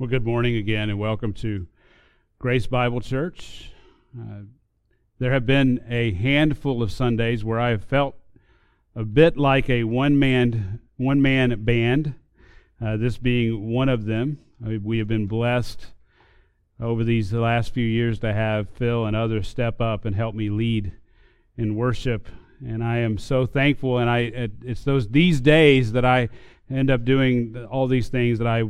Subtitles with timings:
[0.00, 1.66] Well, good morning again, and welcome to
[2.38, 3.70] Grace Bible Church.
[4.18, 4.44] Uh,
[5.18, 8.14] there have been a handful of Sundays where I have felt
[8.96, 12.14] a bit like a one-man one-man band.
[12.82, 14.38] Uh, this being one of them.
[14.66, 15.88] Uh, we have been blessed
[16.80, 20.48] over these last few years to have Phil and others step up and help me
[20.48, 20.94] lead
[21.58, 22.26] in worship,
[22.66, 23.98] and I am so thankful.
[23.98, 26.30] And I it's those these days that I
[26.70, 28.62] end up doing all these things that I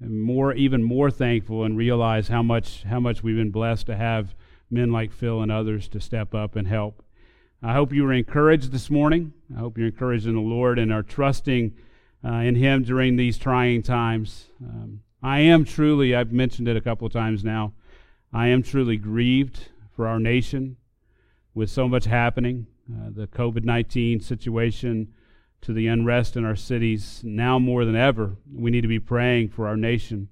[0.00, 4.34] more even more thankful and realize how much how much we've been blessed to have
[4.70, 7.02] men like Phil and others to step up and help.
[7.62, 9.32] I hope you were encouraged this morning.
[9.54, 11.74] I hope you're encouraged in the Lord and are trusting
[12.24, 14.46] uh, in Him during these trying times.
[14.62, 17.72] Um, I am truly, I've mentioned it a couple of times now,
[18.32, 20.76] I am truly grieved for our nation
[21.54, 22.66] with so much happening.
[22.90, 25.12] Uh, the COVID 19 situation,
[25.62, 28.36] to the unrest in our cities now more than ever.
[28.52, 30.28] We need to be praying for our nation.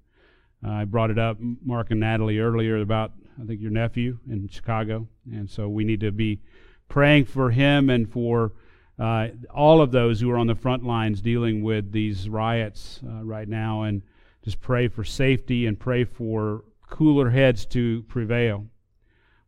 [0.64, 4.48] Uh, I brought it up, Mark and Natalie, earlier about, I think, your nephew in
[4.48, 5.08] Chicago.
[5.30, 6.40] And so we need to be
[6.88, 8.52] praying for him and for
[8.98, 13.24] uh, all of those who are on the front lines dealing with these riots uh,
[13.24, 13.82] right now.
[13.82, 14.02] And
[14.42, 18.66] just pray for safety and pray for cooler heads to prevail.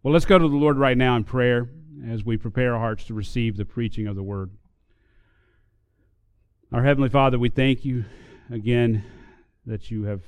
[0.02, 1.70] Well, let's go to the Lord right now in prayer
[2.08, 4.50] as we prepare our hearts to receive the preaching of the word.
[6.70, 8.04] Our Heavenly Father, we thank you
[8.52, 9.02] again
[9.64, 10.20] that you have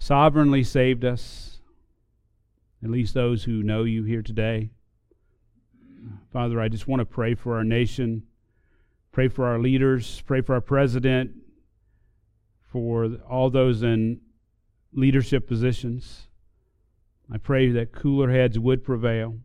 [0.00, 1.60] sovereignly saved us,
[2.82, 4.70] at least those who know you here today.
[6.32, 8.24] Father, I just want to pray for our nation,
[9.12, 11.30] pray for our leaders, pray for our president,
[12.72, 14.20] for all those in
[14.92, 16.26] leadership positions.
[17.32, 19.38] I pray that cooler heads would prevail.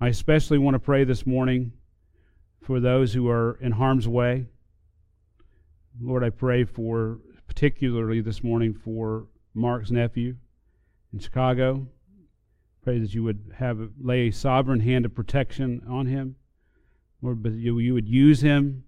[0.00, 1.74] I especially want to pray this morning
[2.60, 4.48] for those who are in harm's way
[6.00, 10.36] Lord, I pray for, particularly this morning, for Mark's nephew
[11.12, 11.86] in Chicago.
[12.82, 16.36] Pray that you would have lay a sovereign hand of protection on him.
[17.22, 18.84] Lord, but you, you would use him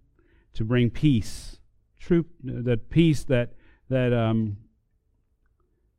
[0.55, 1.59] to bring peace,
[1.99, 3.55] true, that peace that
[3.88, 4.59] that um,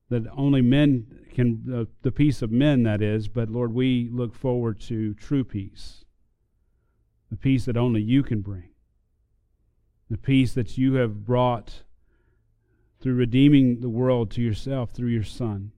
[0.10, 3.28] that only men can, uh, the peace of men that is.
[3.28, 6.06] But Lord, we look forward to true peace,
[7.30, 8.70] the peace that only you can bring
[10.10, 11.84] the peace that you have brought
[13.00, 15.72] through redeeming the world to yourself through your Son,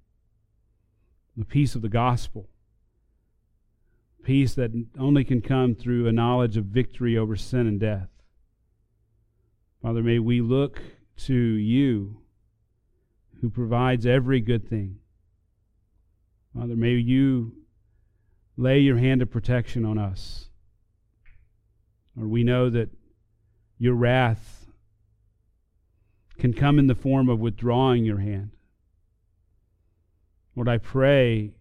[1.37, 2.49] the peace of the gospel,
[4.23, 8.09] peace that only can come through a knowledge of victory over sin and death.
[9.81, 10.81] Father, may we look
[11.17, 12.17] to you
[13.41, 14.97] who provides every good thing.
[16.55, 17.53] Father, may you
[18.57, 20.49] lay your hand of protection on us.
[22.19, 22.89] Or we know that
[23.81, 24.67] your wrath
[26.37, 28.51] can come in the form of withdrawing your hand.
[30.55, 31.53] Lord, I pray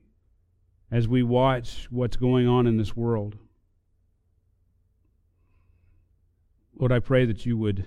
[0.91, 3.39] as we watch what's going on in this world,
[6.79, 7.87] Lord, I pray that you would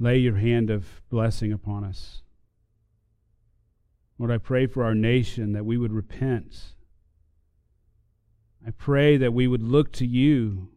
[0.00, 2.22] lay your hand of blessing upon us.
[4.18, 6.74] Lord, I pray for our nation that we would repent.
[8.66, 10.70] I pray that we would look to you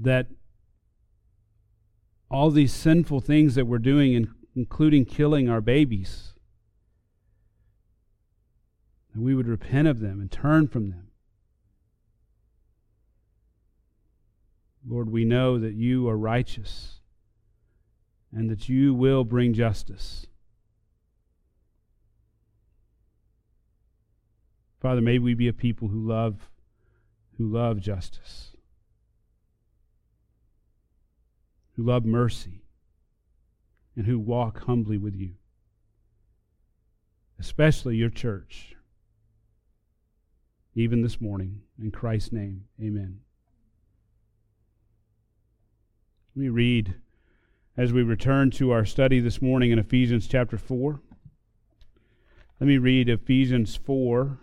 [0.00, 0.26] that
[2.30, 6.34] all these sinful things that we're doing, including killing our babies,
[9.14, 11.08] that we would repent of them and turn from them.
[14.88, 17.00] Lord, we know that you are righteous
[18.32, 20.26] and that you will bring justice.
[24.80, 26.50] Father, may we be a people who love
[27.38, 28.55] who love justice.
[31.76, 32.62] Who love mercy,
[33.94, 35.34] and who walk humbly with you,
[37.38, 38.74] especially your church.
[40.74, 43.20] Even this morning, in Christ's name, amen.
[46.34, 46.94] Let me read
[47.76, 51.00] as we return to our study this morning in Ephesians chapter 4.
[52.60, 54.38] Let me read Ephesians 4,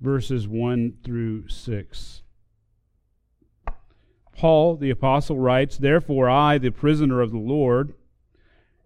[0.00, 2.22] verses 1 through 6.
[4.36, 7.94] Paul, the apostle, writes, Therefore, I, the prisoner of the Lord,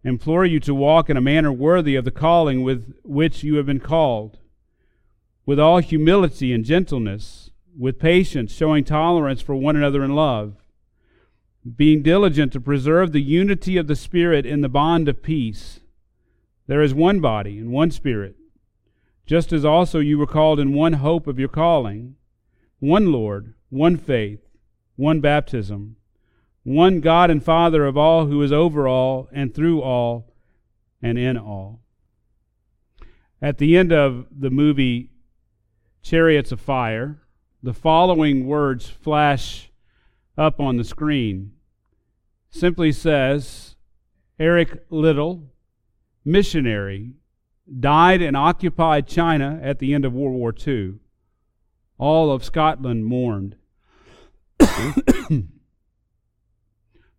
[0.04, 3.66] implore you to walk in a manner worthy of the calling with which you have
[3.66, 4.38] been called,
[5.44, 10.54] with all humility and gentleness, with patience, showing tolerance for one another in love,
[11.76, 15.80] being diligent to preserve the unity of the Spirit in the bond of peace.
[16.66, 18.36] There is one body and one Spirit,
[19.26, 22.14] just as also you were called in one hope of your calling,
[22.78, 24.49] one Lord, one faith
[25.00, 25.96] one baptism,
[26.62, 30.34] one God and Father of all, who is over all and through all
[31.00, 31.80] and in all.
[33.40, 35.10] At the end of the movie
[36.02, 37.22] Chariots of Fire,
[37.62, 39.70] the following words flash
[40.36, 41.52] up on the screen.
[42.50, 43.76] Simply says,
[44.38, 45.44] Eric Liddell,
[46.26, 47.14] missionary,
[47.78, 50.96] died in occupied China at the end of World War II.
[51.96, 53.56] All of Scotland mourned.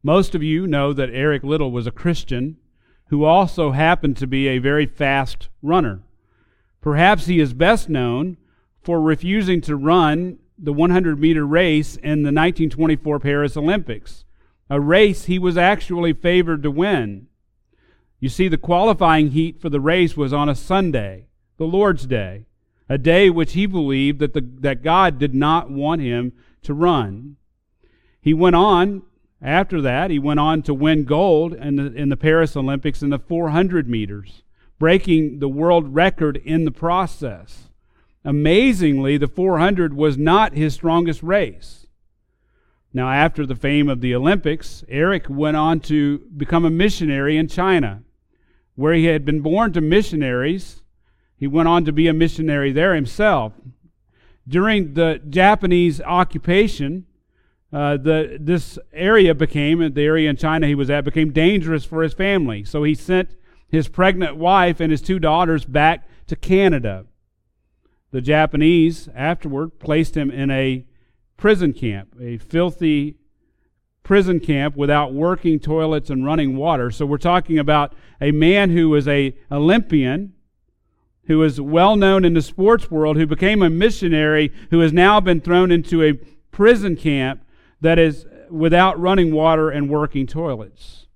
[0.03, 2.57] Most of you know that Eric Liddell was a Christian
[3.07, 6.01] who also happened to be a very fast runner.
[6.81, 8.37] Perhaps he is best known
[8.81, 14.25] for refusing to run the 100 meter race in the 1924 Paris Olympics,
[14.69, 17.27] a race he was actually favored to win.
[18.19, 21.27] You see, the qualifying heat for the race was on a Sunday,
[21.57, 22.45] the Lord's Day,
[22.87, 27.37] a day which he believed that, the, that God did not want him to run.
[28.21, 29.03] He went on,
[29.41, 33.09] after that, he went on to win gold in the, in the Paris Olympics in
[33.09, 34.43] the 400 meters,
[34.77, 37.69] breaking the world record in the process.
[38.23, 41.87] Amazingly, the 400 was not his strongest race.
[42.93, 47.47] Now, after the fame of the Olympics, Eric went on to become a missionary in
[47.47, 48.03] China,
[48.75, 50.83] where he had been born to missionaries.
[51.37, 53.53] He went on to be a missionary there himself.
[54.51, 57.05] During the Japanese occupation,
[57.71, 62.03] uh, the, this area became, the area in China he was at, became dangerous for
[62.03, 62.65] his family.
[62.65, 63.33] So he sent
[63.69, 67.05] his pregnant wife and his two daughters back to Canada.
[68.11, 70.85] The Japanese afterward placed him in a
[71.37, 73.15] prison camp, a filthy
[74.03, 76.91] prison camp without working toilets and running water.
[76.91, 80.33] So we're talking about a man who was a Olympian,
[81.25, 85.19] who was well known in the sports world, who became a missionary, who has now
[85.19, 86.13] been thrown into a
[86.51, 87.43] prison camp
[87.79, 91.07] that is without running water and working toilets.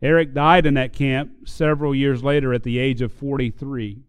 [0.00, 4.04] Eric died in that camp several years later at the age of 43.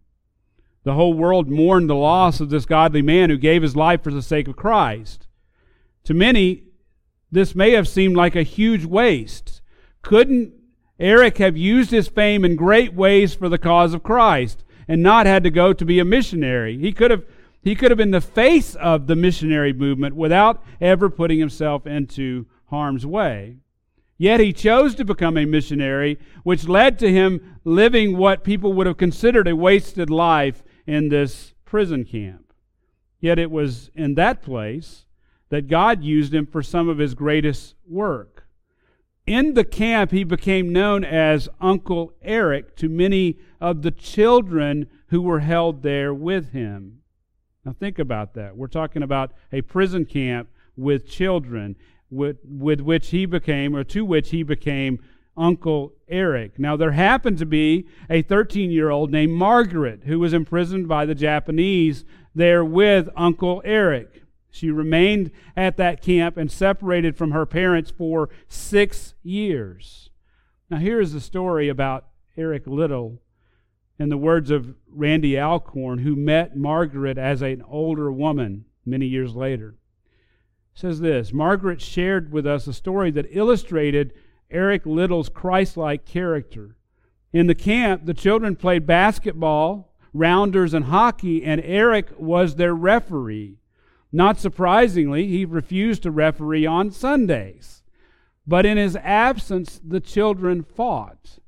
[0.83, 4.11] The whole world mourned the loss of this godly man who gave his life for
[4.11, 5.27] the sake of Christ.
[6.03, 6.63] To many,
[7.31, 9.61] this may have seemed like a huge waste.
[10.01, 10.53] Couldn't
[10.99, 15.25] Eric have used his fame in great ways for the cause of Christ and not
[15.25, 16.77] had to go to be a missionary?
[16.77, 17.23] He could have
[17.61, 22.45] he could have been the face of the missionary movement without ever putting himself into
[22.67, 23.57] harm's way.
[24.17, 28.87] Yet he chose to become a missionary, which led to him living what people would
[28.87, 32.53] have considered a wasted life in this prison camp.
[33.19, 35.05] Yet it was in that place
[35.49, 38.38] that God used him for some of his greatest work.
[39.29, 45.21] In the camp, he became known as Uncle Eric to many of the children who
[45.21, 47.01] were held there with him.
[47.63, 48.57] Now, think about that.
[48.57, 51.75] We're talking about a prison camp with children
[52.09, 54.97] with, with which he became, or to which he became
[55.37, 56.57] Uncle Eric.
[56.57, 61.05] Now, there happened to be a 13 year old named Margaret who was imprisoned by
[61.05, 62.03] the Japanese
[62.33, 64.23] there with Uncle Eric.
[64.51, 70.09] She remained at that camp and separated from her parents for six years.
[70.69, 72.07] Now, here is the story about
[72.37, 73.21] Eric Liddell,
[73.99, 79.35] in the words of Randy Alcorn, who met Margaret as an older woman many years
[79.35, 79.75] later.
[80.73, 84.13] says this Margaret shared with us a story that illustrated
[84.49, 86.77] Eric Liddell's Christ like character.
[87.33, 93.58] In the camp, the children played basketball, rounders, and hockey, and Eric was their referee.
[94.11, 97.83] Not surprisingly, he refused to referee on Sundays.
[98.47, 101.39] But in his absence, the children fought.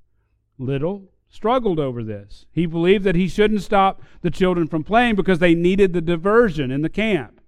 [0.59, 2.45] Liddell struggled over this.
[2.51, 6.69] He believed that he shouldn't stop the children from playing because they needed the diversion
[6.69, 7.41] in the camp.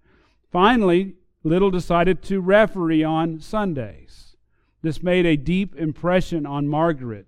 [0.51, 4.36] Finally, Liddell decided to referee on Sundays.
[4.82, 7.27] This made a deep impression on Margaret.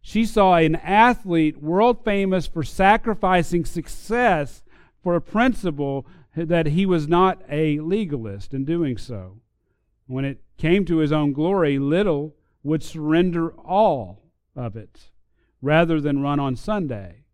[0.00, 4.62] She saw an athlete world famous for sacrificing success
[5.02, 6.06] for a principle
[6.36, 9.40] that he was not a legalist in doing so.
[10.06, 14.22] When it came to his own glory, Liddell would surrender all
[14.54, 15.10] of it
[15.62, 17.24] rather than run on Sunday.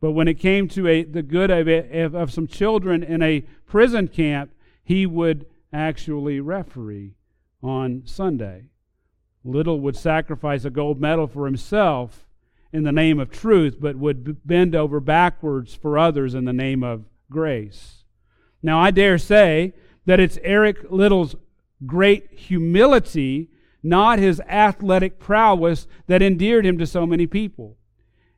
[0.00, 4.08] But when it came to a, the good of, of some children in a prison
[4.08, 4.52] camp,
[4.82, 7.14] he would actually referee
[7.62, 8.66] on Sunday.
[9.44, 12.26] Liddell would sacrifice a gold medal for himself
[12.72, 16.82] in the name of truth, but would bend over backwards for others in the name
[16.82, 17.99] of grace.
[18.62, 19.74] Now, I dare say
[20.06, 21.36] that it's Eric Liddell's
[21.86, 23.50] great humility
[23.82, 27.76] not his athletic prowess that endeared him to so many people.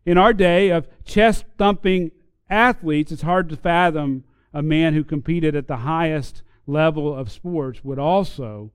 [0.05, 2.11] In our day of chest thumping
[2.50, 7.83] athletes, it's hard to fathom a man who competed at the highest level of sports
[7.83, 8.71] would also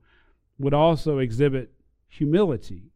[0.58, 1.70] would also exhibit
[2.08, 2.90] humility.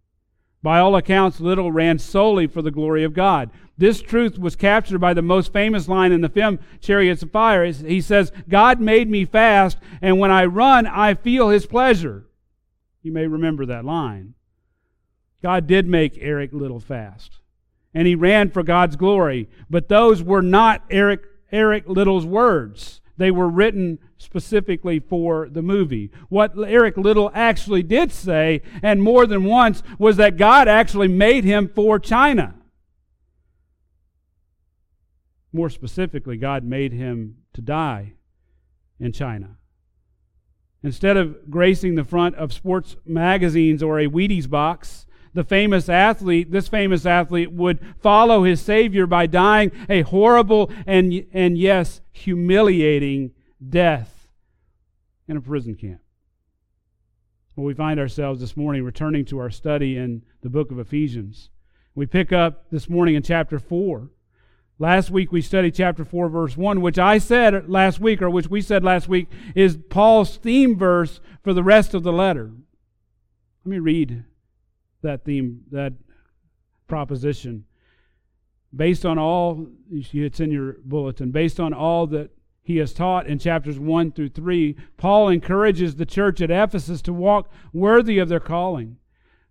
[0.63, 3.51] By all accounts, Liddell ran solely for the glory of God.
[3.77, 7.65] This truth was captured by the most famous line in the film, Chariots of Fire.
[7.65, 12.27] He says, God made me fast, and when I run, I feel his pleasure.
[13.03, 14.35] You may remember that line.
[15.43, 17.41] God did make Eric Liddell fast,
[17.93, 23.01] and he ran for God's glory, but those were not Eric, Eric Liddell's words.
[23.17, 26.11] They were written specifically for the movie.
[26.29, 31.45] What Eric Liddell actually did say, and more than once, was that God actually made
[31.45, 32.55] him for China.
[35.53, 38.15] More specifically, God made him to die
[38.99, 39.59] in China.
[40.83, 46.51] Instead of gracing the front of sports magazines or a Wheaties box, the famous athlete,
[46.51, 53.33] this famous athlete would follow his Savior by dying a horrible and, and yes, humiliating
[53.67, 54.29] death
[55.27, 56.01] in a prison camp.
[57.57, 61.51] Well, we find ourselves this morning returning to our study in the book of Ephesians.
[61.95, 64.11] We pick up this morning in chapter 4.
[64.79, 68.49] Last week we studied chapter 4, verse 1, which I said last week, or which
[68.49, 72.51] we said last week, is Paul's theme verse for the rest of the letter.
[73.65, 74.25] Let me read
[75.03, 75.93] that theme, that
[76.87, 77.65] proposition.
[78.75, 82.31] Based on all, it's in your bulletin, based on all that
[82.63, 87.13] he has taught in chapters 1 through 3, Paul encourages the church at Ephesus to
[87.13, 88.97] walk worthy of their calling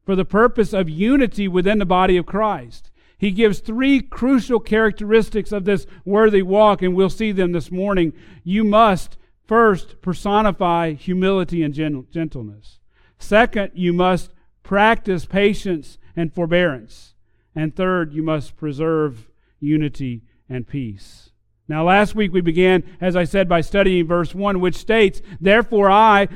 [0.06, 2.90] for the purpose of unity within the body of Christ.
[3.18, 8.14] He gives three crucial characteristics of this worthy walk, and we'll see them this morning.
[8.44, 12.80] You must first personify humility and gentleness.
[13.20, 14.32] Second, you must
[14.64, 17.16] practice patience and forbearance.
[17.56, 21.32] And third, you must preserve unity and peace.
[21.68, 25.90] Now, last week we began, as I said, by studying verse 1, which states, Therefore
[25.90, 26.28] I,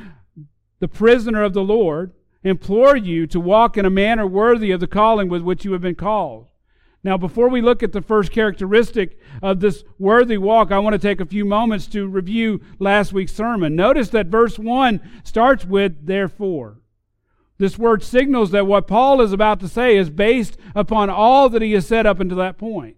[0.79, 2.13] the prisoner of the Lord,
[2.43, 5.81] implore you to walk in a manner worthy of the calling with which you have
[5.81, 6.47] been called.
[7.03, 10.99] Now, before we look at the first characteristic of this worthy walk, I want to
[10.99, 13.75] take a few moments to review last week's sermon.
[13.75, 16.79] Notice that verse 1 starts with, Therefore.
[17.57, 21.61] This word signals that what Paul is about to say is based upon all that
[21.61, 22.97] he has said up until that point.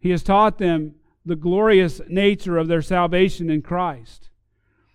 [0.00, 4.28] He has taught them the glorious nature of their salvation in Christ.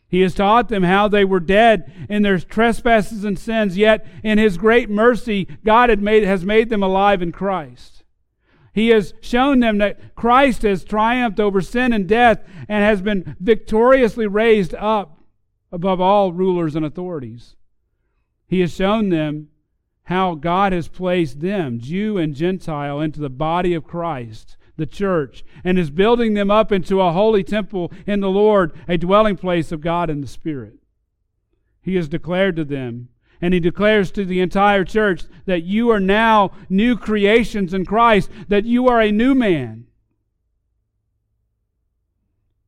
[0.07, 4.37] He has taught them how they were dead in their trespasses and sins, yet in
[4.37, 8.03] his great mercy, God made, has made them alive in Christ.
[8.73, 13.35] He has shown them that Christ has triumphed over sin and death and has been
[13.39, 15.19] victoriously raised up
[15.71, 17.55] above all rulers and authorities.
[18.49, 19.49] He has shown them
[20.05, 25.45] how God has placed them, Jew and Gentile, into the body of Christ, the church,
[25.63, 29.71] and is building them up into a holy temple in the Lord, a dwelling place
[29.71, 30.79] of God in the Spirit.
[31.79, 35.99] He has declared to them, and he declares to the entire church that you are
[35.99, 39.85] now new creations in Christ, that you are a new man.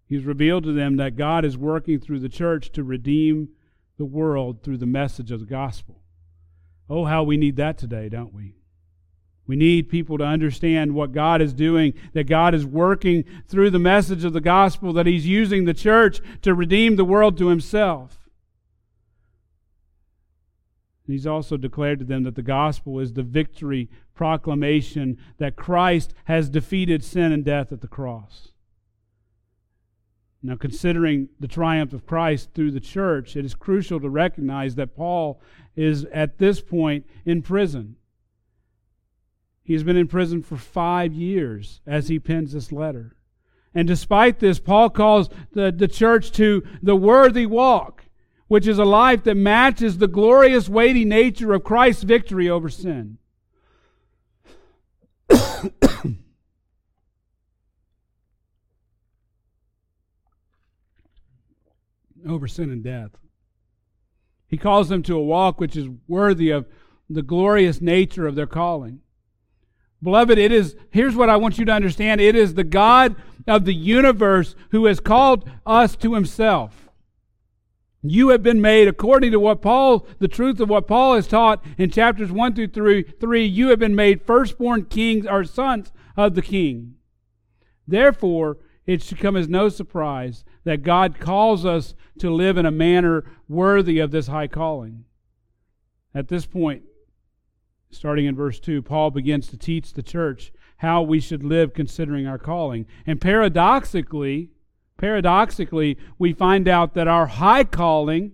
[0.07, 3.49] He's revealed to them that God is working through the church to redeem
[4.01, 6.01] the world through the message of the gospel.
[6.89, 8.55] Oh, how we need that today, don't we?
[9.45, 13.77] We need people to understand what God is doing, that God is working through the
[13.77, 18.27] message of the gospel, that He's using the church to redeem the world to Himself.
[21.05, 26.49] He's also declared to them that the gospel is the victory proclamation that Christ has
[26.49, 28.49] defeated sin and death at the cross.
[30.43, 34.95] Now, considering the triumph of Christ through the church, it is crucial to recognize that
[34.95, 35.39] Paul
[35.75, 37.95] is at this point in prison.
[39.63, 43.15] He's been in prison for five years as he pens this letter.
[43.75, 48.05] And despite this, Paul calls the, the church to the worthy walk,
[48.47, 53.19] which is a life that matches the glorious, weighty nature of Christ's victory over sin.
[62.27, 63.11] over sin and death.
[64.47, 66.67] He calls them to a walk which is worthy of
[67.09, 69.01] the glorious nature of their calling.
[70.03, 73.15] Beloved, it is, here's what I want you to understand it is the God
[73.47, 76.89] of the universe who has called us to himself.
[78.03, 81.63] You have been made according to what Paul, the truth of what Paul has taught
[81.77, 86.33] in chapters 1 through 3, 3 you have been made firstborn kings or sons of
[86.33, 86.95] the king.
[87.87, 92.71] Therefore, it should come as no surprise that God calls us to live in a
[92.71, 95.05] manner worthy of this high calling.
[96.13, 96.83] At this point,
[97.89, 102.27] starting in verse 2, Paul begins to teach the church how we should live considering
[102.27, 102.85] our calling.
[103.05, 104.49] And paradoxically,
[104.97, 108.33] paradoxically, we find out that our high calling,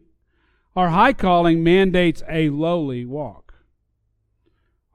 [0.76, 3.54] our high calling mandates a lowly walk.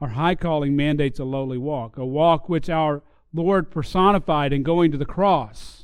[0.00, 4.90] Our high calling mandates a lowly walk, a walk which our Lord personified in going
[4.90, 5.81] to the cross,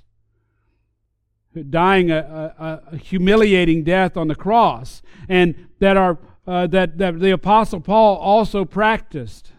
[1.64, 7.20] dying a, a, a humiliating death on the cross, and that, our, uh, that, that
[7.20, 9.52] the Apostle Paul also practiced.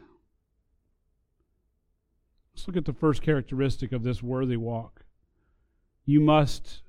[2.53, 5.05] Let's look at the first characteristic of this worthy walk.
[6.05, 6.81] You must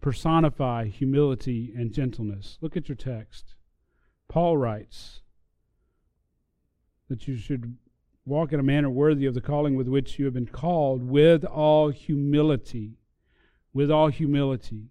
[0.00, 2.58] personify humility and gentleness.
[2.60, 3.54] Look at your text.
[4.28, 5.20] Paul writes
[7.08, 7.76] that you should
[8.24, 11.44] walk in a manner worthy of the calling with which you have been called, with
[11.44, 12.98] all humility.
[13.74, 14.90] With all humility.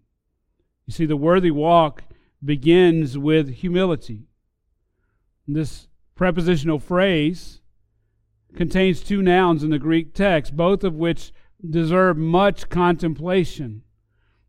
[0.88, 2.04] You see, the worthy walk
[2.44, 4.24] begins with humility.
[5.48, 7.62] This prepositional phrase
[8.56, 11.32] contains two nouns in the Greek text, both of which
[11.68, 13.84] deserve much contemplation.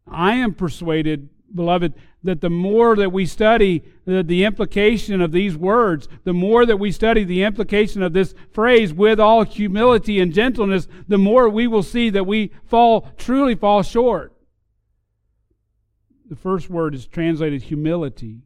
[0.06, 1.94] I am persuaded, beloved,
[2.24, 6.76] that the more that we study the, the, implication of these words, the more that
[6.76, 11.66] we study the implication of this phrase with all humility and gentleness, the more we
[11.66, 14.32] will see that we fall, truly fall short.
[16.28, 18.42] The first word is translated humility.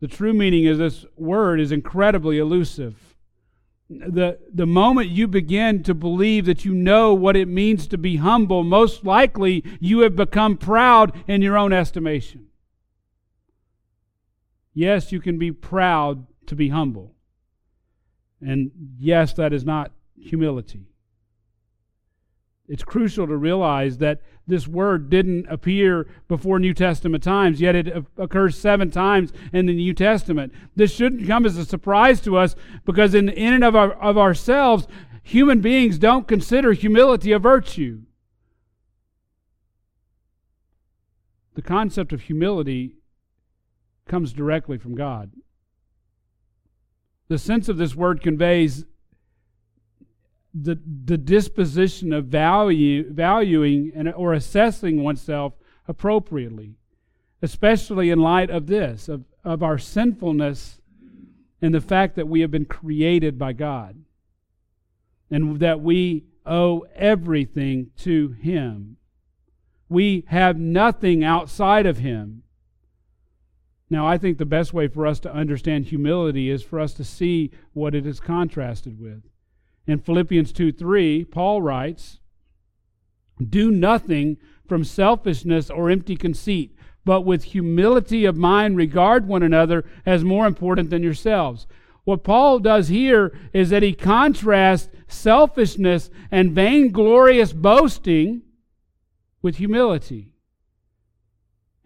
[0.00, 3.06] The true meaning of this word is incredibly elusive
[3.88, 8.16] the, the moment you begin to believe that you know what it means to be
[8.16, 12.46] humble, most likely you have become proud in your own estimation.
[14.76, 17.14] Yes, you can be proud to be humble.
[18.42, 19.90] And yes, that is not
[20.20, 20.90] humility.
[22.68, 28.04] It's crucial to realize that this word didn't appear before New Testament times, yet it
[28.18, 30.52] occurs seven times in the New Testament.
[30.74, 32.54] This shouldn't come as a surprise to us
[32.84, 34.86] because, in, in and of, our, of ourselves,
[35.22, 38.02] human beings don't consider humility a virtue.
[41.54, 42.96] The concept of humility
[44.06, 45.32] comes directly from God.
[47.28, 48.84] The sense of this word conveys
[50.54, 55.54] the, the disposition of value, valuing and, or assessing oneself
[55.88, 56.76] appropriately,
[57.42, 60.80] especially in light of this, of, of our sinfulness
[61.60, 64.04] and the fact that we have been created by God
[65.30, 68.96] and that we owe everything to Him.
[69.88, 72.42] We have nothing outside of Him.
[73.88, 77.04] Now, I think the best way for us to understand humility is for us to
[77.04, 79.22] see what it is contrasted with.
[79.86, 82.18] In Philippians 2 3, Paul writes,
[83.48, 89.84] Do nothing from selfishness or empty conceit, but with humility of mind regard one another
[90.04, 91.68] as more important than yourselves.
[92.02, 98.42] What Paul does here is that he contrasts selfishness and vainglorious boasting
[99.42, 100.32] with humility.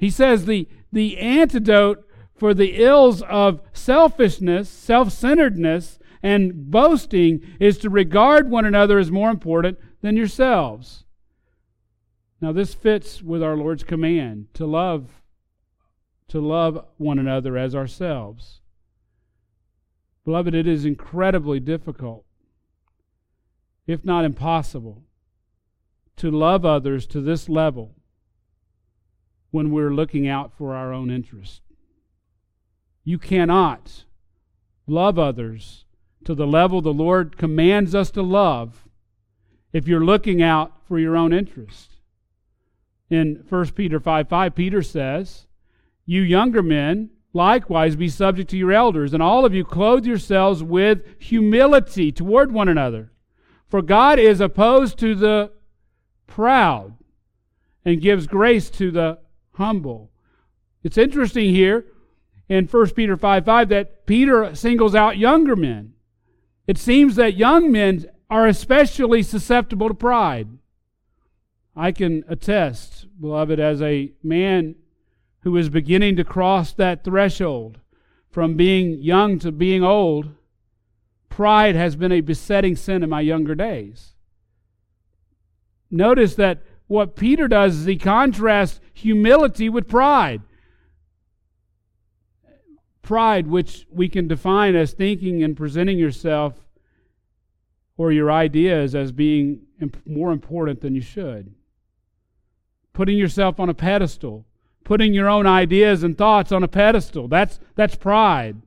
[0.00, 7.76] He says the, the antidote for the ills of selfishness, self centeredness, and boasting is
[7.78, 11.04] to regard one another as more important than yourselves.
[12.40, 15.20] Now this fits with our Lord's command to love
[16.28, 18.60] to love one another as ourselves.
[20.24, 22.24] Beloved, it is incredibly difficult,
[23.86, 25.02] if not impossible,
[26.16, 27.96] to love others to this level
[29.50, 31.62] when we're looking out for our own interest.
[33.04, 34.04] You cannot
[34.86, 35.84] love others
[36.24, 38.88] to the level the Lord commands us to love
[39.72, 41.96] if you're looking out for your own interest.
[43.08, 45.46] In 1 Peter 5 5, Peter says,
[46.04, 50.62] You younger men, likewise be subject to your elders, and all of you clothe yourselves
[50.62, 53.10] with humility toward one another.
[53.68, 55.52] For God is opposed to the
[56.26, 56.96] proud
[57.84, 59.18] and gives grace to the
[59.60, 60.10] humble.
[60.82, 61.84] It's interesting here
[62.48, 65.92] in 1 Peter 5 5 that Peter singles out younger men.
[66.66, 70.48] It seems that young men are especially susceptible to pride.
[71.76, 74.76] I can attest, beloved, as a man
[75.42, 77.78] who is beginning to cross that threshold
[78.30, 80.30] from being young to being old,
[81.28, 84.14] pride has been a besetting sin in my younger days.
[85.90, 90.42] Notice that what Peter does is he contrasts humility with pride
[93.10, 96.54] pride, which we can define as thinking and presenting yourself
[97.96, 99.62] or your ideas as being
[100.06, 101.52] more important than you should.
[102.92, 104.46] Putting yourself on a pedestal,
[104.84, 108.62] putting your own ideas and thoughts on a pedestal, that's, that's pride.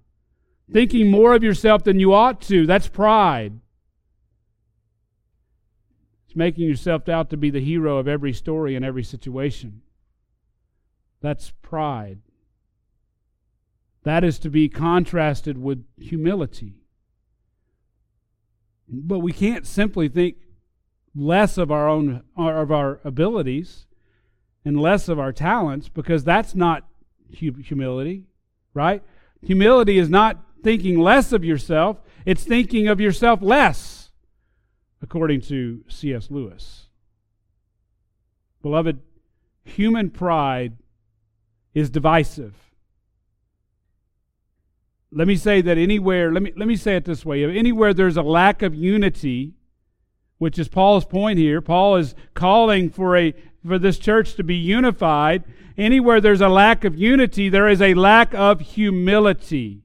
[0.74, 3.62] Thinking more of yourself than you ought to, that's pride.
[6.34, 9.84] It's making yourself out to be the hero of every story and every situation.
[11.22, 12.22] That's pride.
[14.02, 16.74] That is to be contrasted with humility.
[18.90, 20.38] But we can't simply think
[21.14, 23.86] less of our own uh, of our abilities
[24.66, 26.88] and less of our talents because that's not
[27.30, 28.24] humility,
[28.74, 29.04] right?
[29.44, 34.03] Humility is not thinking less of yourself, it's thinking of yourself less,
[35.04, 36.32] according to C.S.
[36.32, 36.88] Lewis.
[38.62, 39.02] Beloved,
[39.66, 40.78] human pride
[41.74, 42.56] is divisive.
[45.12, 48.18] Let me say that anywhere, let me, let me say it this way anywhere there's
[48.18, 49.54] a lack of unity,
[50.38, 53.34] which is Paul's point here, Paul is calling for, a,
[53.68, 55.44] for this church to be unified.
[55.78, 59.84] Anywhere there's a lack of unity, there is a lack of humility.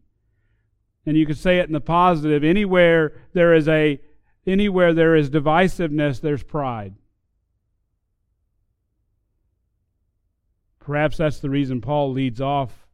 [1.04, 2.44] And you could say it in the positive.
[2.44, 4.00] Anywhere there is a
[4.48, 6.94] anywhere there is divisiveness, there's pride.
[10.80, 12.86] Perhaps that's the reason Paul leads off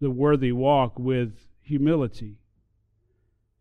[0.00, 2.38] the worthy walk with humility.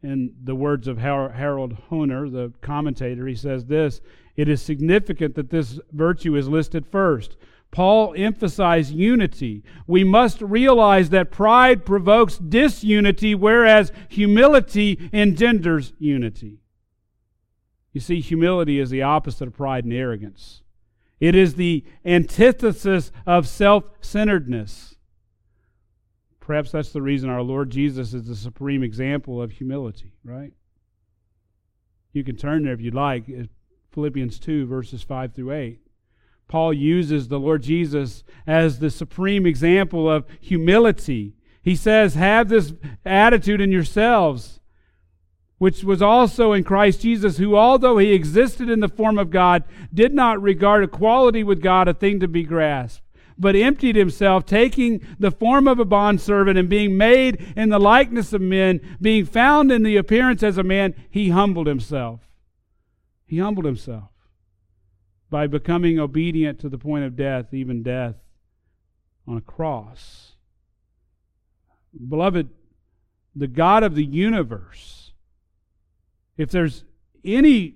[0.02, 4.00] In the words of Harold Hoehner, the commentator, he says this
[4.36, 7.36] It is significant that this virtue is listed first.
[7.72, 9.64] Paul emphasized unity.
[9.86, 16.60] We must realize that pride provokes disunity, whereas humility engenders unity.
[17.98, 20.62] You see, humility is the opposite of pride and arrogance.
[21.20, 24.98] It is the antithesis of self centeredness.
[26.40, 30.54] Perhaps that's the reason our Lord Jesus is the supreme example of humility, right?
[32.14, 33.24] You can turn there if you'd like.
[33.28, 33.46] Uh,
[33.90, 35.80] Philippians 2, verses 5 through 8.
[36.48, 41.34] Paul uses the Lord Jesus as the supreme example of humility.
[41.64, 44.57] He says, Have this attitude in yourselves
[45.58, 49.64] which was also in Christ Jesus, who, although he existed in the form of God,
[49.94, 53.04] did not regard equality with God a thing to be grasped,
[53.38, 58.34] but emptied himself, taking the form of a bondservant and being made in the likeness
[58.34, 62.22] of men, being found in the appearance as a man, he humbled himself.
[63.26, 64.10] He humbled himself
[65.30, 68.16] by becoming obedient to the point of death, even death
[69.28, 70.34] on a cross.
[72.08, 72.50] Beloved,
[73.36, 74.97] the God of the universe,
[76.38, 76.84] if there's
[77.24, 77.76] any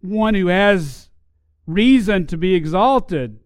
[0.00, 1.08] one who has
[1.66, 3.38] reason to be exalted,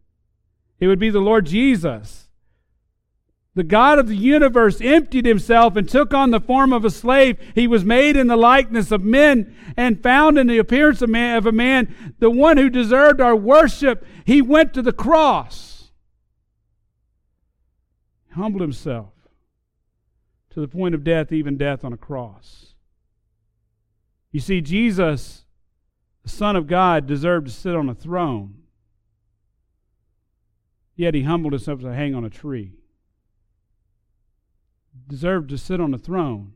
[0.79, 2.29] it would be the Lord Jesus.
[3.55, 7.39] The God of the universe emptied himself and took on the form of a slave.
[7.55, 11.39] He was made in the likeness of men and found in the appearance of, man,
[11.39, 14.07] of a man, the one who deserved our worship.
[14.27, 15.91] He went to the cross,
[18.33, 19.15] humbled himself
[20.51, 22.75] to the point of death, even death on a cross.
[24.33, 25.45] You see, Jesus,
[26.23, 28.63] the Son of God, deserved to sit on a throne.
[30.95, 32.73] Yet he humbled himself to hang on a tree.
[35.09, 36.55] Deserved to sit on a throne.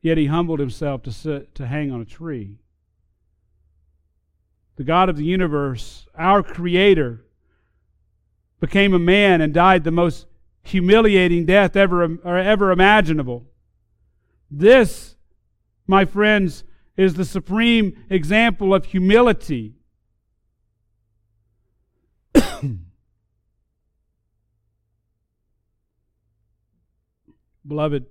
[0.00, 2.58] Yet he humbled himself to sit to hang on a tree.
[4.76, 7.24] The God of the universe, our creator,
[8.60, 10.26] became a man and died the most
[10.62, 13.46] humiliating death ever, ever imaginable.
[14.50, 15.16] This,
[15.86, 16.64] my friends,
[16.98, 19.76] is the supreme example of humility.
[27.66, 28.06] Beloved,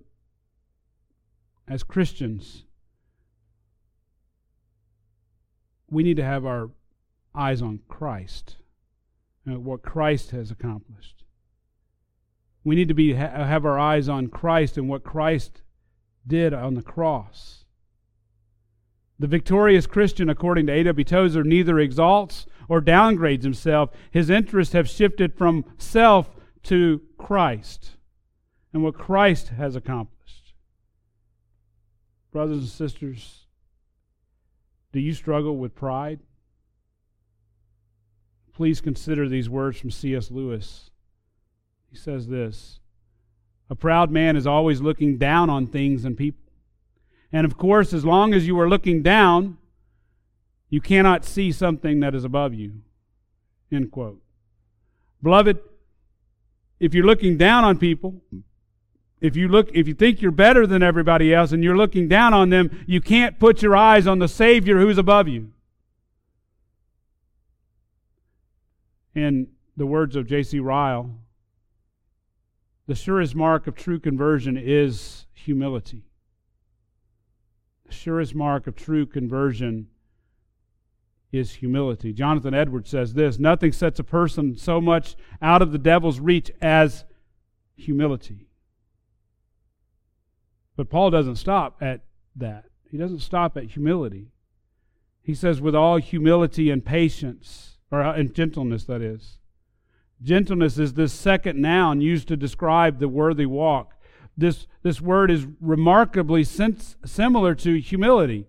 [1.68, 2.64] as Christians,
[5.90, 6.70] we need to have our
[7.36, 8.56] eyes on Christ
[9.46, 11.26] and what Christ has accomplished.
[12.64, 15.62] We need to be have our eyes on Christ and what Christ
[16.26, 17.66] did on the cross.
[19.20, 21.04] The victorious Christian, according to A.W.
[21.04, 23.90] Tozer, neither exalts or downgrades himself.
[24.12, 27.98] His interests have shifted from self to Christ
[28.74, 30.54] and what Christ has accomplished.
[32.32, 33.46] Brothers and sisters,
[34.92, 36.20] do you struggle with pride?
[38.54, 40.30] Please consider these words from C.S.
[40.30, 40.92] Lewis.
[41.90, 42.80] He says this
[43.70, 46.47] A proud man is always looking down on things and people.
[47.32, 49.58] And of course, as long as you are looking down,
[50.70, 52.82] you cannot see something that is above you.
[53.72, 54.22] End quote.
[55.22, 55.60] Beloved,
[56.80, 58.22] if you're looking down on people,
[59.20, 62.34] if you look if you think you're better than everybody else and you're looking down
[62.34, 65.52] on them, you can't put your eyes on the Savior who's above you.
[69.16, 70.60] In the words of J.C.
[70.60, 71.10] Ryle,
[72.86, 76.04] the surest mark of true conversion is humility.
[77.90, 79.88] Surest mark of true conversion
[81.32, 82.14] is humility.
[82.14, 86.52] Jonathan Edwards says this Nothing sets a person so much out of the devil's reach
[86.62, 87.06] as
[87.76, 88.48] humility.
[90.76, 92.02] But Paul doesn't stop at
[92.36, 92.66] that.
[92.90, 94.32] He doesn't stop at humility.
[95.22, 99.40] He says, with all humility and patience, or uh, and gentleness, that is.
[100.22, 103.94] Gentleness is this second noun used to describe the worthy walk.
[104.38, 108.46] This, this word is remarkably similar to humility.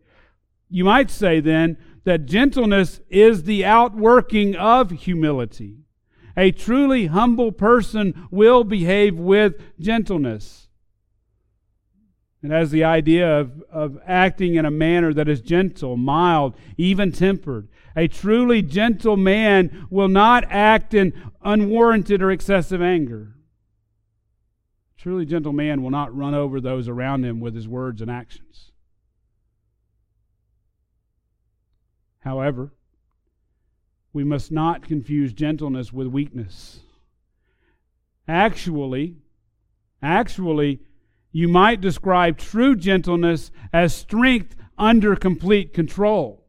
[0.69, 5.79] You might say then that gentleness is the outworking of humility.
[6.37, 10.69] A truly humble person will behave with gentleness.
[12.43, 17.11] It has the idea of, of acting in a manner that is gentle, mild, even
[17.11, 17.69] tempered.
[17.97, 23.35] A truly gentle man will not act in unwarranted or excessive anger.
[24.99, 28.73] Truly gentle man will not run over those around him with his words and actions.
[32.19, 32.73] However,
[34.13, 36.81] we must not confuse gentleness with weakness.
[38.27, 39.19] Actually,
[40.03, 40.81] actually,
[41.31, 46.45] you might describe true gentleness as strength under complete control.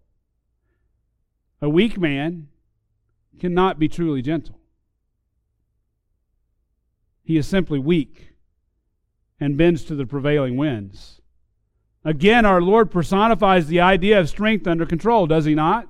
[1.61, 2.47] A weak man
[3.39, 4.59] cannot be truly gentle.
[7.23, 8.28] He is simply weak
[9.39, 11.21] and bends to the prevailing winds.
[12.03, 15.87] Again, our Lord personifies the idea of strength under control, does he not?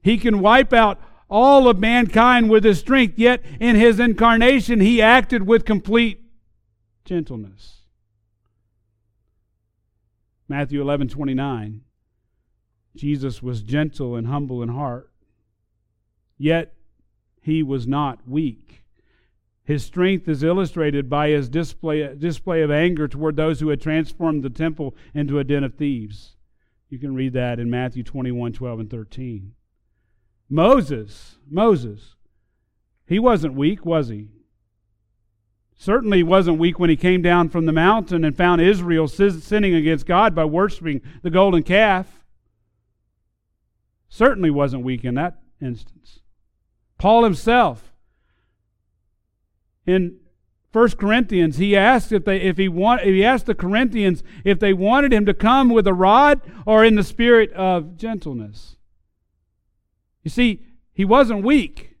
[0.00, 5.00] He can wipe out all of mankind with his strength, yet in his incarnation, he
[5.00, 6.20] acted with complete
[7.04, 7.80] gentleness.
[10.48, 11.80] Matthew 11 29.
[12.94, 15.10] Jesus was gentle and humble in heart,
[16.36, 16.74] yet
[17.40, 18.81] he was not weak.
[19.64, 24.42] His strength is illustrated by his display, display of anger toward those who had transformed
[24.42, 26.36] the temple into a den of thieves.
[26.88, 29.52] You can read that in Matthew 21 12 and 13.
[30.50, 32.16] Moses, Moses,
[33.06, 34.28] he wasn't weak, was he?
[35.74, 40.06] Certainly wasn't weak when he came down from the mountain and found Israel sinning against
[40.06, 42.22] God by worshiping the golden calf.
[44.08, 46.20] Certainly wasn't weak in that instance.
[46.98, 47.91] Paul himself,
[49.86, 50.18] in
[50.72, 54.72] 1 Corinthians, he asked if they if he want he asked the Corinthians if they
[54.72, 58.76] wanted him to come with a rod or in the spirit of gentleness.
[60.22, 60.64] You see,
[60.94, 61.96] he wasn't weak,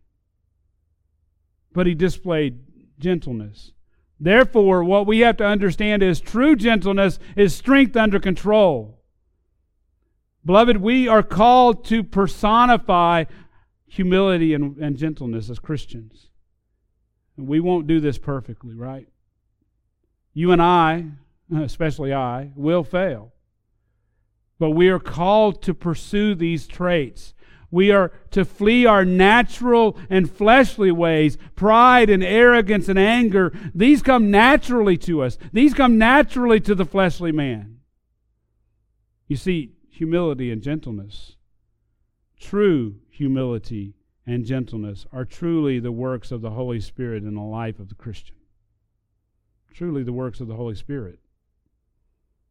[1.72, 2.60] but he displayed
[2.98, 3.72] gentleness.
[4.18, 9.00] Therefore, what we have to understand is true gentleness is strength under control.
[10.44, 13.24] Beloved, we are called to personify
[13.86, 16.28] humility and, and gentleness as Christians.
[17.36, 19.08] And we won't do this perfectly, right?
[20.34, 21.06] You and I,
[21.54, 23.32] especially I, will fail.
[24.58, 27.34] But we are called to pursue these traits
[27.72, 33.50] we are to flee our natural and fleshly ways, pride and arrogance and anger.
[33.74, 37.78] These come naturally to us, these come naturally to the fleshly man.
[39.26, 41.36] You see, humility and gentleness,
[42.38, 43.94] true humility
[44.26, 47.94] and gentleness, are truly the works of the Holy Spirit in the life of the
[47.94, 48.36] Christian.
[49.74, 51.18] Truly the works of the Holy Spirit.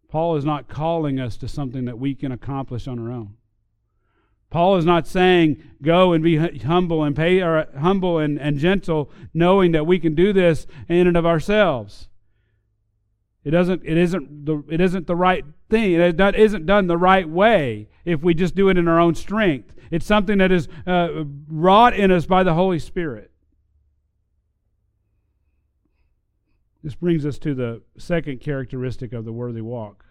[0.10, 3.38] Paul is not calling us to something that we can accomplish on our own.
[4.50, 9.10] Paul is not saying go and be humble and pay or humble and, and gentle,
[9.34, 12.10] knowing that we can do this in and of ourselves.
[13.44, 13.82] It doesn't.
[13.86, 14.64] It isn't the.
[14.70, 15.94] It isn't the right thing.
[15.94, 19.74] It isn't done the right way if we just do it in our own strength.
[19.92, 23.32] It's something that is uh, wrought in us by the Holy Spirit.
[26.82, 30.06] This brings us to the second characteristic of the worthy walk.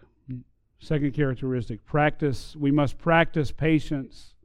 [0.79, 2.55] Second characteristic practice.
[2.55, 4.35] We must practice patience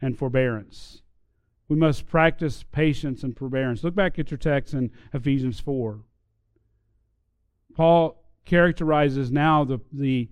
[0.00, 1.02] and forbearance.
[1.68, 3.84] We must practice patience and forbearance.
[3.84, 6.00] Look back at your text in Ephesians 4.
[7.74, 10.28] Paul characterizes now the, the,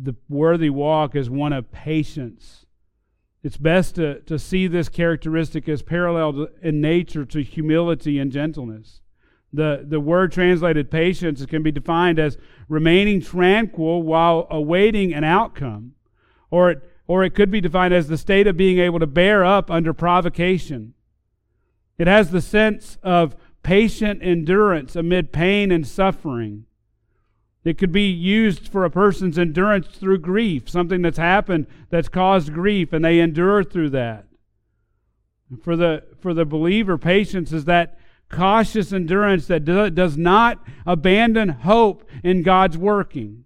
[0.00, 2.63] the worthy walk as one of patience.
[3.44, 9.02] It's best to, to see this characteristic as parallel in nature to humility and gentleness.
[9.52, 12.38] The, the word translated patience can be defined as
[12.70, 15.92] remaining tranquil while awaiting an outcome,
[16.50, 19.44] or it, or it could be defined as the state of being able to bear
[19.44, 20.94] up under provocation.
[21.98, 26.64] It has the sense of patient endurance amid pain and suffering.
[27.64, 32.52] It could be used for a person's endurance through grief, something that's happened that's caused
[32.52, 34.26] grief, and they endure through that.
[35.62, 37.98] For the, for the believer, patience is that
[38.28, 43.44] cautious endurance that do, does not abandon hope in God's working.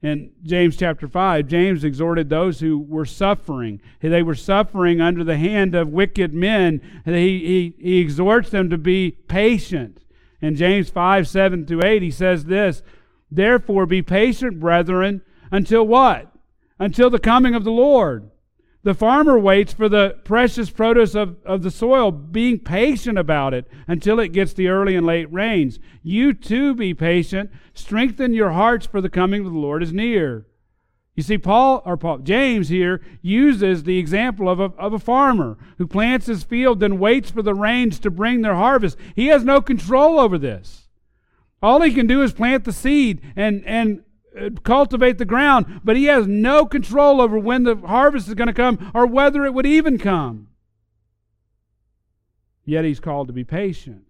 [0.00, 3.80] In James chapter 5, James exhorted those who were suffering.
[4.00, 6.80] They were suffering under the hand of wicked men.
[7.04, 10.04] He, he, he exhorts them to be patient.
[10.40, 12.82] In James 5, 7 to 8, he says this
[13.30, 16.32] Therefore, be patient, brethren, until what?
[16.78, 18.30] Until the coming of the Lord.
[18.84, 23.66] The farmer waits for the precious produce of, of the soil, being patient about it
[23.86, 25.78] until it gets the early and late rains.
[26.02, 27.50] You too be patient.
[27.74, 30.46] Strengthen your hearts, for the coming of the Lord is near.
[31.16, 35.58] You see, Paul or Paul, James here uses the example of a, of a farmer
[35.76, 38.96] who plants his field then waits for the rains to bring their harvest.
[39.16, 40.87] He has no control over this.
[41.62, 44.04] All he can do is plant the seed and, and
[44.38, 48.48] uh, cultivate the ground, but he has no control over when the harvest is going
[48.48, 50.48] to come or whether it would even come.
[52.64, 54.04] Yet he's called to be patient.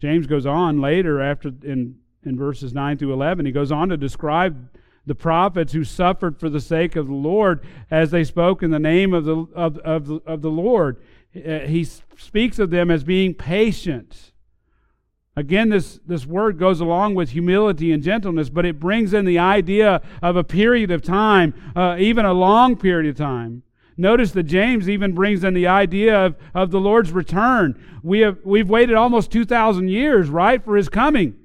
[0.00, 3.96] James goes on later after in, in verses 9 through 11, he goes on to
[3.96, 4.68] describe
[5.06, 8.78] the prophets who suffered for the sake of the Lord as they spoke in the
[8.78, 10.96] name of the, of, of, of the Lord.
[11.34, 14.29] Uh, he speaks of them as being patient
[15.36, 19.38] Again, this, this word goes along with humility and gentleness, but it brings in the
[19.38, 23.62] idea of a period of time, uh, even a long period of time.
[23.96, 27.80] Notice that James even brings in the idea of, of the Lord's return.
[28.02, 31.36] We have, we've waited almost 2,000 years, right, for his coming.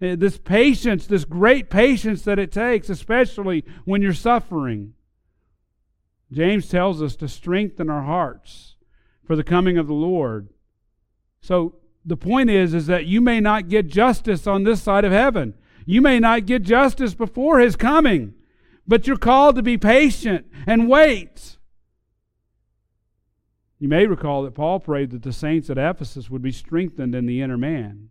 [0.00, 4.92] Uh, this patience, this great patience that it takes, especially when you're suffering.
[6.30, 8.76] James tells us to strengthen our hearts
[9.24, 10.50] for the coming of the Lord.
[11.40, 15.12] So the point is is that you may not get justice on this side of
[15.12, 15.54] heaven.
[15.84, 18.34] You may not get justice before his coming,
[18.86, 21.56] but you're called to be patient and wait.
[23.78, 27.26] You may recall that Paul prayed that the saints at Ephesus would be strengthened in
[27.26, 28.08] the inner man.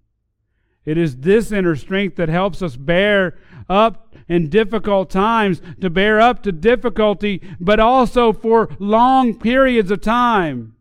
[0.86, 3.36] It is this inner strength that helps us bear
[3.68, 10.02] up in difficult times, to bear up to difficulty, but also for long periods of
[10.02, 10.75] time.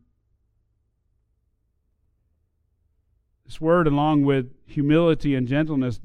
[3.44, 6.00] This word, along with humility and gentleness,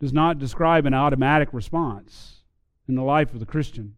[0.00, 2.42] does not describe an automatic response
[2.88, 3.96] in the life of the Christian,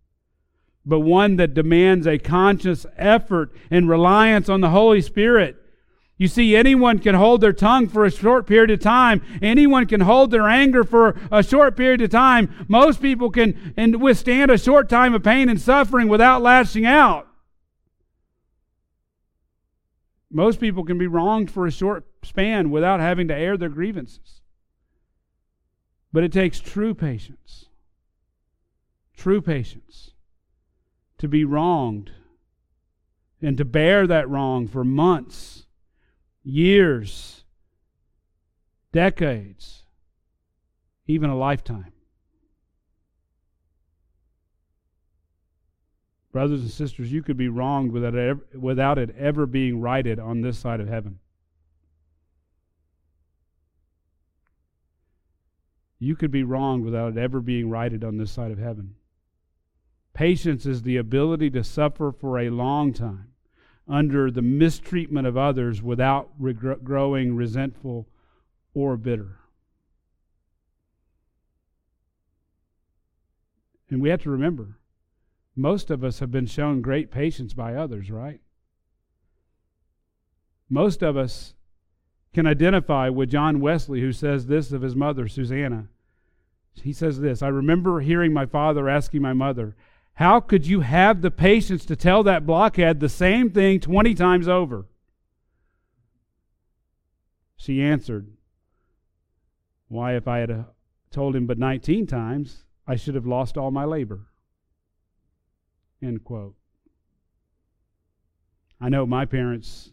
[0.85, 5.57] but one that demands a conscious effort and reliance on the Holy Spirit.
[6.17, 9.23] You see, anyone can hold their tongue for a short period of time.
[9.41, 12.67] Anyone can hold their anger for a short period of time.
[12.67, 17.29] Most people can and withstand a short time of pain and suffering without lashing out.
[20.31, 24.41] Most people can be wronged for a short span without having to air their grievances.
[26.13, 27.67] But it takes true patience,
[29.17, 30.13] true patience,
[31.19, 32.13] to be wronged
[33.43, 35.67] and to bear that wrong for months,
[36.43, 37.45] years,
[38.93, 39.85] decades,
[41.07, 41.93] even a lifetime.
[46.33, 50.19] Brothers and sisters, you could be wronged without it, ever, without it ever being righted
[50.19, 51.19] on this side of heaven.
[55.99, 58.95] You could be wrong without it ever being righted on this side of heaven.
[60.15, 63.33] Patience is the ability to suffer for a long time
[63.87, 68.09] under the mistreatment of others without regr- growing resentful
[68.75, 69.39] or bitter.
[73.91, 74.79] And we have to remember
[75.57, 78.41] most of us have been shown great patience by others, right?
[80.69, 81.55] Most of us
[82.39, 85.89] can identify with John Wesley, who says this of his mother, Susanna.
[86.81, 89.75] He says this I remember hearing my father asking my mother,
[90.15, 94.47] How could you have the patience to tell that blockhead the same thing 20 times
[94.47, 94.87] over?
[97.57, 98.29] She answered,
[99.89, 100.63] Why, if I had uh,
[101.11, 104.29] told him but 19 times, I should have lost all my labor.
[106.01, 106.55] End quote.
[108.81, 109.91] I know my parents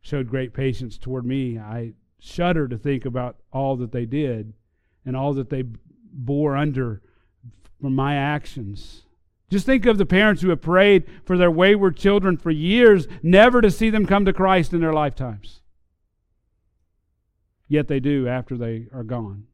[0.00, 1.58] showed great patience toward me.
[1.58, 4.52] I shudder to think about all that they did
[5.04, 5.64] and all that they
[6.12, 7.02] bore under
[7.80, 9.02] from my actions.
[9.50, 13.60] Just think of the parents who have prayed for their wayward children for years, never
[13.60, 15.62] to see them come to Christ in their lifetimes.
[17.66, 19.46] Yet they do after they are gone.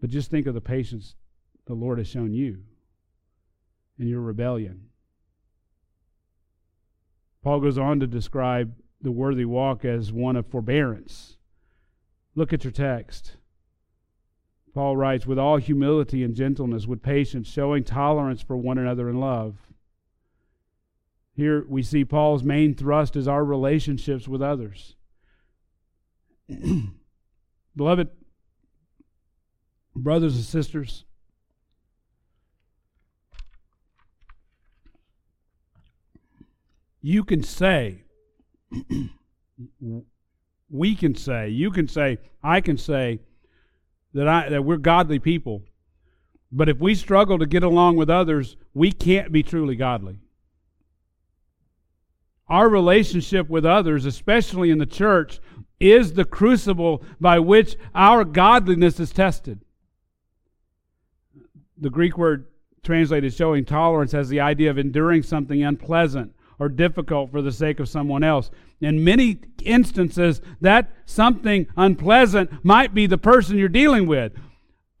[0.00, 1.14] But just think of the patience
[1.66, 2.62] the Lord has shown you
[3.98, 4.89] in your rebellion.
[7.42, 11.38] Paul goes on to describe the worthy walk as one of forbearance.
[12.34, 13.36] Look at your text.
[14.74, 19.18] Paul writes, with all humility and gentleness, with patience, showing tolerance for one another in
[19.18, 19.56] love.
[21.34, 24.96] Here we see Paul's main thrust is our relationships with others.
[27.76, 28.10] Beloved
[29.96, 31.04] brothers and sisters,
[37.02, 38.04] you can say
[40.70, 43.20] we can say, you can say, I can say
[44.14, 45.62] that I that we're godly people.
[46.52, 50.18] But if we struggle to get along with others, we can't be truly godly.
[52.48, 55.38] Our relationship with others, especially in the church,
[55.78, 59.60] is the crucible by which our godliness is tested.
[61.78, 62.48] The Greek word
[62.82, 67.80] translated showing tolerance has the idea of enduring something unpleasant or difficult for the sake
[67.80, 68.50] of someone else.
[68.80, 74.32] In many instances, that something unpleasant might be the person you're dealing with.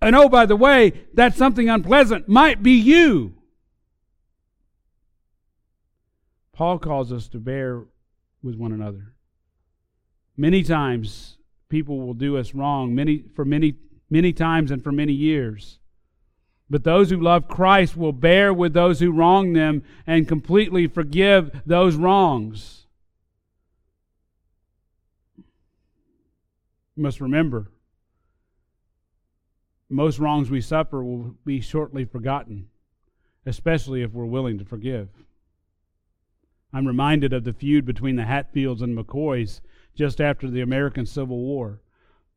[0.00, 3.34] And oh, by the way, that something unpleasant might be you.
[6.54, 7.84] Paul calls us to bear
[8.42, 9.12] with one another.
[10.38, 11.36] Many times
[11.68, 13.74] people will do us wrong, many for many
[14.08, 15.79] many times and for many years.
[16.70, 21.50] But those who love Christ will bear with those who wrong them and completely forgive
[21.66, 22.86] those wrongs.
[26.96, 27.72] You must remember
[29.90, 32.68] most wrongs we suffer will be shortly forgotten,
[33.44, 35.08] especially if we're willing to forgive.
[36.72, 39.60] I'm reminded of the feud between the Hatfields and McCoys
[39.96, 41.80] just after the American Civil War.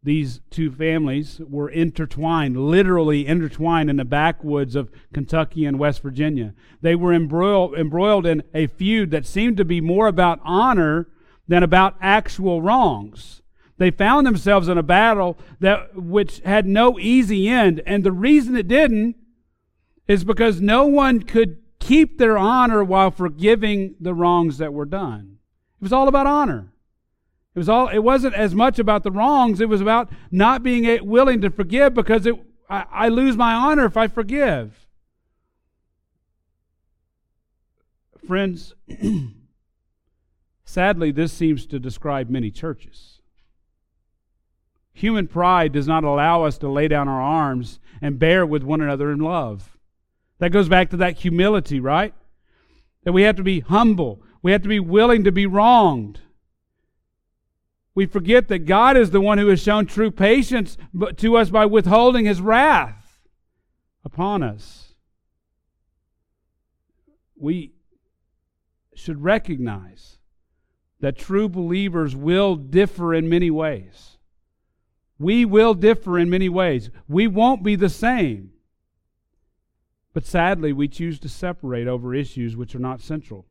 [0.04, 6.54] These two families were intertwined, literally intertwined in the backwoods of Kentucky and West Virginia.
[6.82, 11.08] They were embroiled, embroiled in a feud that seemed to be more about honor
[11.48, 13.42] than about actual wrongs.
[13.78, 18.58] They found themselves in a battle that which had no easy end, and the reason
[18.58, 19.16] it didn't
[20.08, 25.38] is because no one could keep their honor while forgiving the wrongs that were done.
[25.80, 26.73] It was all about honor.
[27.56, 31.08] It was all it wasn't as much about the wrongs, it was about not being
[31.08, 32.36] willing to forgive because it,
[32.70, 34.88] I, I lose my honor if I forgive.
[38.26, 38.74] Friends,
[40.66, 43.20] sadly, this seems to describe many churches.
[44.94, 48.80] Human pride does not allow us to lay down our arms and bear with one
[48.80, 49.78] another in love.
[50.40, 52.14] That goes back to that humility, right?
[53.04, 54.22] That we have to be humble.
[54.42, 56.22] We have to be willing to be wronged.
[57.96, 60.78] We forget that God is the one who has shown true patience
[61.18, 63.20] to us by withholding his wrath
[64.04, 64.96] upon us.
[67.36, 67.74] We
[68.96, 70.18] should recognize
[71.02, 74.18] that true believers will differ in many ways.
[75.20, 76.90] We will differ in many ways.
[77.08, 78.52] We won't be the same.
[80.14, 83.48] But sadly, we choose to separate over issues which are not central.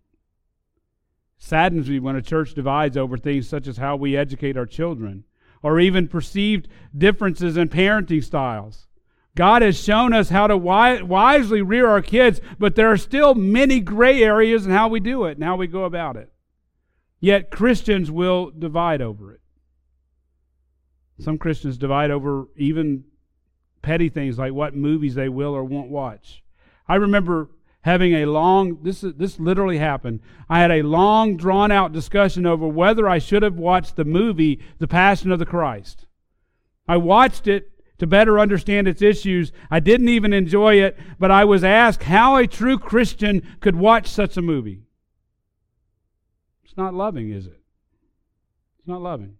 [1.44, 5.24] Saddens me when a church divides over things such as how we educate our children
[5.60, 8.86] or even perceived differences in parenting styles.
[9.34, 13.80] God has shown us how to wisely rear our kids, but there are still many
[13.80, 16.32] gray areas in how we do it and how we go about it.
[17.18, 19.40] Yet Christians will divide over it.
[21.18, 23.02] Some Christians divide over even
[23.82, 26.44] petty things like what movies they will or won't watch.
[26.86, 27.50] I remember
[27.82, 30.20] having a long this this literally happened.
[30.48, 34.60] I had a long drawn out discussion over whether I should have watched the movie
[34.78, 36.06] The Passion of the Christ.
[36.88, 39.52] I watched it to better understand its issues.
[39.70, 44.08] I didn't even enjoy it, but I was asked how a true Christian could watch
[44.08, 44.82] such a movie.
[46.64, 47.60] It's not loving, is it?
[48.78, 49.36] It's not loving.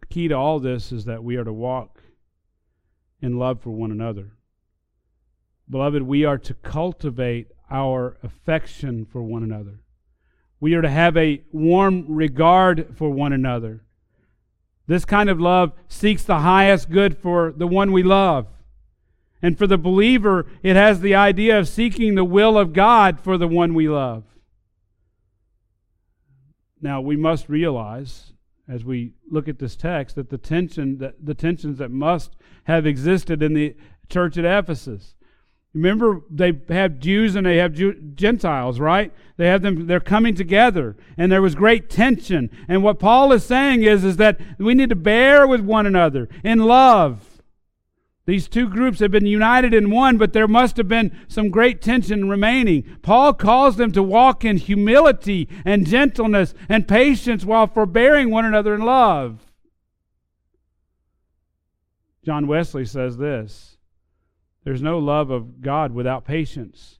[0.00, 1.93] The key to all this is that we are to walk
[3.24, 4.32] in love for one another.
[5.68, 9.80] Beloved, we are to cultivate our affection for one another.
[10.60, 13.82] We are to have a warm regard for one another.
[14.86, 18.46] This kind of love seeks the highest good for the one we love.
[19.40, 23.38] And for the believer, it has the idea of seeking the will of God for
[23.38, 24.24] the one we love.
[26.80, 28.34] Now, we must realize
[28.68, 32.86] as we look at this text that the tension that the tensions that must have
[32.86, 33.76] existed in the
[34.08, 35.14] church at Ephesus.
[35.72, 39.12] Remember, they have Jews and they have Jew, Gentiles, right?
[39.36, 39.88] They have them.
[39.88, 42.48] They're coming together, and there was great tension.
[42.68, 46.28] And what Paul is saying is, is that we need to bear with one another
[46.44, 47.34] in love
[48.26, 51.82] these two groups have been united in one, but there must have been some great
[51.82, 52.84] tension remaining.
[53.02, 58.74] Paul calls them to walk in humility and gentleness and patience while forbearing one another
[58.74, 59.43] in love.
[62.24, 63.76] John Wesley says this
[64.64, 66.98] There's no love of God without patience,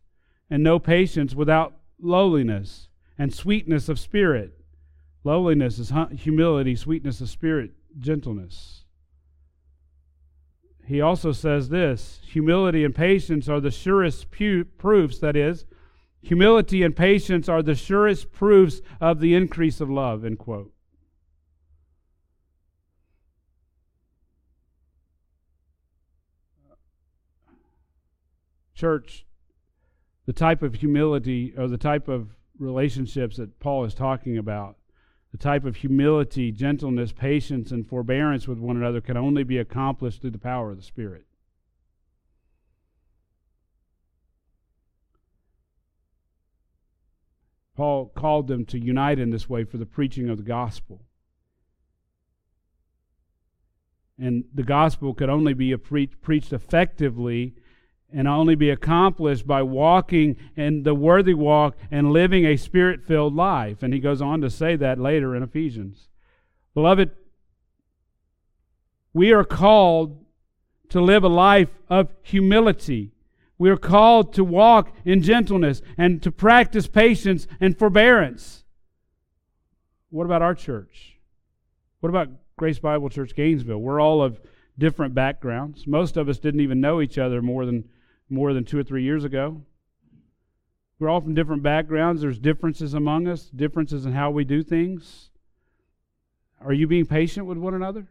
[0.51, 4.53] and no patience without lowliness and sweetness of spirit.
[5.22, 8.85] Lowliness is humility, sweetness of spirit, gentleness
[10.87, 15.64] he also says this humility and patience are the surest pu- proofs, that is,
[16.25, 20.72] Humility and patience are the surest proofs of the increase of love, end quote.
[28.75, 29.25] Church,
[30.27, 34.77] the type of humility or the type of relationships that Paul is talking about,
[35.33, 40.20] the type of humility, gentleness, patience, and forbearance with one another can only be accomplished
[40.20, 41.27] through the power of the Spirit.
[47.77, 51.03] Paul called them to unite in this way for the preaching of the gospel.
[54.16, 57.55] And the gospel could only be pre- preached effectively
[58.14, 63.34] and only be accomplished by walking in the worthy walk and living a spirit filled
[63.34, 63.82] life.
[63.82, 66.08] And he goes on to say that later in Ephesians.
[66.74, 67.10] Beloved,
[69.12, 70.24] we are called
[70.90, 73.14] to live a life of humility
[73.58, 78.64] we are called to walk in gentleness and to practice patience and forbearance.
[80.10, 81.18] What about our church?
[82.00, 83.78] What about Grace Bible Church Gainesville?
[83.78, 84.40] We're all of
[84.76, 85.86] different backgrounds.
[85.86, 87.88] Most of us didn't even know each other more than
[88.35, 89.62] more than 2 or 3 years ago.
[90.99, 92.22] We're all from different backgrounds.
[92.22, 95.30] There's differences among us, differences in how we do things.
[96.61, 98.09] Are you being patient with one another?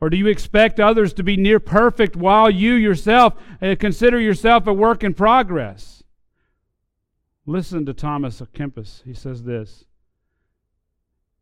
[0.00, 4.66] Or do you expect others to be near perfect while you yourself uh, consider yourself
[4.66, 6.02] a work in progress?
[7.46, 9.02] Listen to Thomas Kempis.
[9.04, 9.84] He says this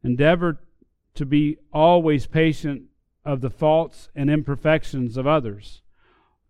[0.03, 0.61] Endeavor
[1.15, 2.83] to be always patient
[3.25, 5.83] of the faults and imperfections of others.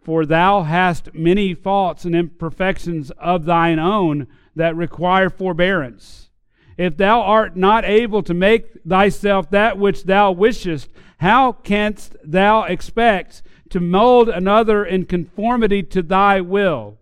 [0.08, 6.30] For thou hast many faults and imperfections of thine own that require forbearance.
[6.78, 10.88] If thou art not able to make thyself that which thou wishest,
[11.18, 16.96] how canst thou expect to mold another in conformity to thy will?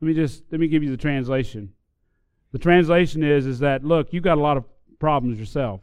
[0.00, 1.74] Let me just let me give you the translation.
[2.52, 4.64] The translation is is that look, you got a lot of
[4.98, 5.82] problems yourself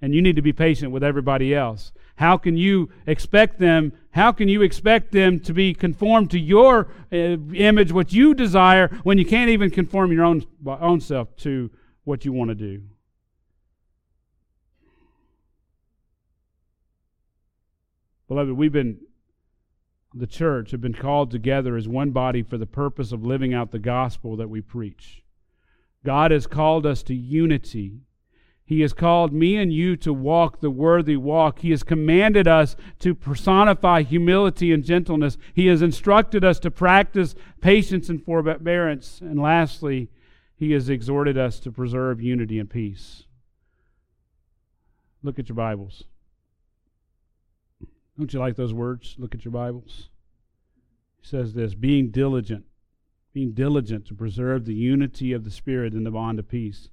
[0.00, 1.92] and you need to be patient with everybody else.
[2.16, 3.92] How can you expect them?
[4.18, 8.88] How can you expect them to be conformed to your uh, image, what you desire,
[9.04, 11.70] when you can't even conform your own own self to
[12.02, 12.82] what you want to do?
[18.26, 18.98] Beloved, we've been,
[20.12, 23.70] the church, have been called together as one body for the purpose of living out
[23.70, 25.22] the gospel that we preach.
[26.04, 28.00] God has called us to unity.
[28.68, 31.60] He has called me and you to walk the worthy walk.
[31.60, 35.38] He has commanded us to personify humility and gentleness.
[35.54, 39.22] He has instructed us to practice patience and forbearance.
[39.22, 40.10] And lastly,
[40.54, 43.24] He has exhorted us to preserve unity and peace.
[45.22, 46.04] Look at your Bibles.
[48.18, 49.16] Don't you like those words?
[49.18, 50.10] Look at your Bibles.
[51.22, 52.66] He says this being diligent,
[53.32, 56.90] being diligent to preserve the unity of the Spirit in the bond of peace.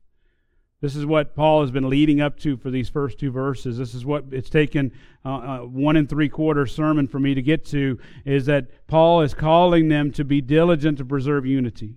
[0.85, 3.79] This is what Paul has been leading up to for these first two verses.
[3.79, 4.91] This is what it's taken
[5.25, 9.23] uh, uh, one and three quarter sermon for me to get to, is that Paul
[9.23, 11.95] is calling them to be diligent to preserve unity.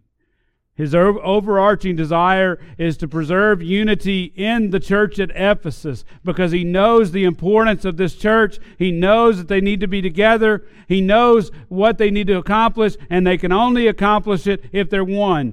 [0.75, 7.11] His overarching desire is to preserve unity in the church at Ephesus because he knows
[7.11, 8.59] the importance of this church.
[8.79, 10.65] He knows that they need to be together.
[10.87, 15.05] He knows what they need to accomplish, and they can only accomplish it if they're
[15.05, 15.53] one.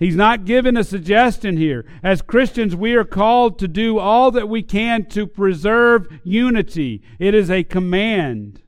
[0.00, 1.84] He's not giving a suggestion here.
[2.02, 7.02] As Christians, we are called to do all that we can to preserve unity.
[7.18, 8.62] It is a command.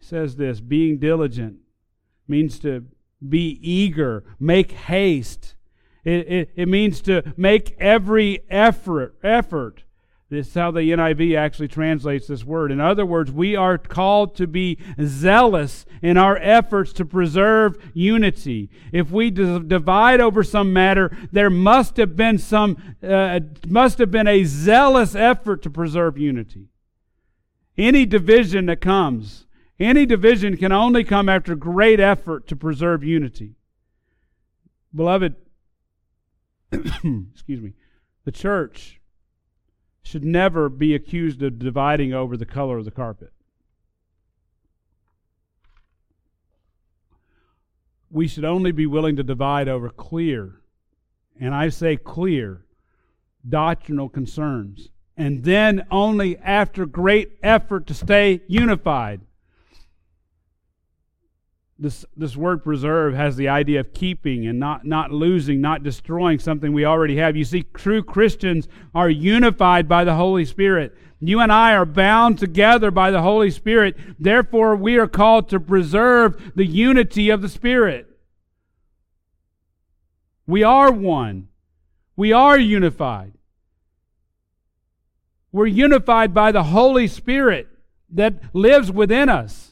[0.00, 1.58] He says this being diligent
[2.26, 2.86] means to
[3.26, 5.54] be eager, make haste.
[6.02, 9.16] It, it, it means to make every effort.
[9.22, 9.84] Effort.
[10.30, 12.70] This is how the NIV actually translates this word.
[12.70, 18.70] In other words, we are called to be zealous in our efforts to preserve unity.
[18.92, 24.28] If we divide over some matter, there must have been some, uh, must have been
[24.28, 26.68] a zealous effort to preserve unity.
[27.76, 29.46] Any division that comes
[29.80, 33.54] any division can only come after great effort to preserve unity.
[34.94, 35.36] Beloved,
[36.72, 37.72] excuse me,
[38.26, 38.99] the church
[40.02, 43.32] should never be accused of dividing over the color of the carpet.
[48.10, 50.60] We should only be willing to divide over clear,
[51.38, 52.64] and I say clear,
[53.48, 54.90] doctrinal concerns.
[55.16, 59.20] And then only after great effort to stay unified
[61.80, 66.38] this this word preserve has the idea of keeping and not not losing, not destroying
[66.38, 67.36] something we already have.
[67.36, 70.94] You see, true Christians are unified by the Holy Spirit.
[71.20, 73.96] You and I are bound together by the Holy Spirit.
[74.18, 78.06] Therefore, we are called to preserve the unity of the Spirit.
[80.46, 81.48] We are one.
[82.16, 83.32] We are unified.
[85.52, 87.68] We're unified by the Holy Spirit
[88.10, 89.69] that lives within us.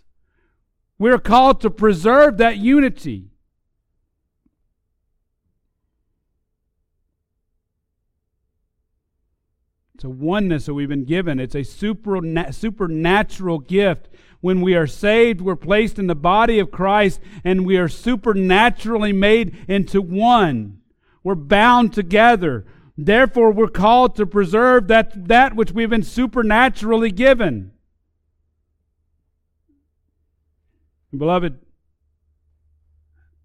[0.99, 3.31] We're called to preserve that unity.
[9.95, 11.41] It's a oneness that we've been given.
[11.41, 12.21] It's a super,
[12.53, 14.09] supernatural gift.
[14.41, 19.13] When we are saved, we're placed in the body of Christ and we are supernaturally
[19.13, 20.79] made into one.
[21.25, 22.65] We're bound together.
[22.97, 27.73] Therefore, we're called to preserve that, that which we've been supernaturally given.
[31.17, 31.59] Beloved,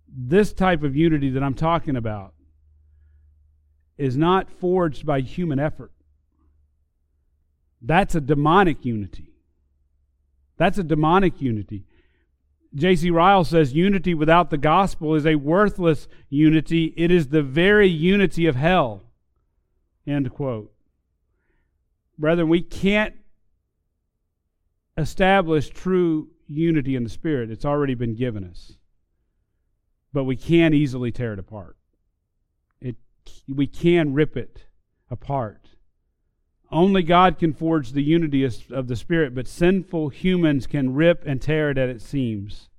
[0.08, 2.34] this type of unity that I'm talking about
[3.98, 5.92] is not forged by human effort.
[7.82, 9.34] That's a demonic unity.
[10.58, 11.86] That's a demonic unity.
[12.76, 13.12] J.C.
[13.12, 16.94] Ryle says unity without the gospel is a worthless unity.
[16.98, 19.04] It is the very unity of hell.
[20.08, 20.72] End quote.
[22.18, 23.16] Brethren, we can't
[24.98, 27.52] establish true unity in the Spirit.
[27.52, 28.78] It's already been given us.
[30.12, 31.76] But we can easily tear it apart.
[32.80, 32.96] It,
[33.48, 34.66] we can rip it
[35.10, 35.70] apart.
[36.72, 41.42] Only God can forge the unity of the Spirit, but sinful humans can rip and
[41.42, 42.70] tear it at its seams.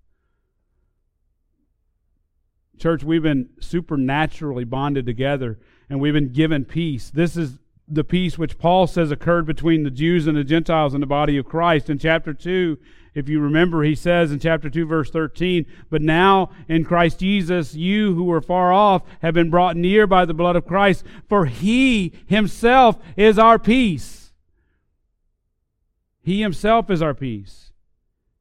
[2.77, 7.09] Church, we've been supernaturally bonded together and we've been given peace.
[7.11, 11.01] This is the peace which Paul says occurred between the Jews and the Gentiles in
[11.01, 11.89] the body of Christ.
[11.89, 12.79] In chapter 2,
[13.15, 17.75] if you remember, he says in chapter 2, verse 13, But now in Christ Jesus,
[17.75, 21.47] you who were far off have been brought near by the blood of Christ, for
[21.47, 24.33] he himself is our peace.
[26.23, 27.71] He himself is our peace.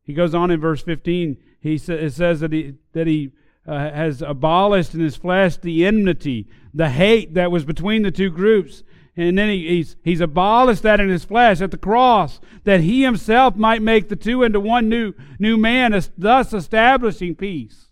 [0.01, 3.31] He goes on in verse 15, he sa- it says that he, that he
[3.67, 8.29] uh, has abolished in his flesh the enmity, the hate that was between the two
[8.29, 8.83] groups
[9.15, 13.03] and then he, he's, he's abolished that in his flesh at the cross, that he
[13.03, 17.89] himself might make the two into one new, new man, thus establishing peace.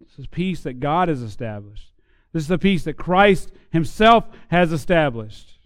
[0.00, 1.92] This is peace that God has established.
[2.32, 5.58] This is the peace that Christ himself has established.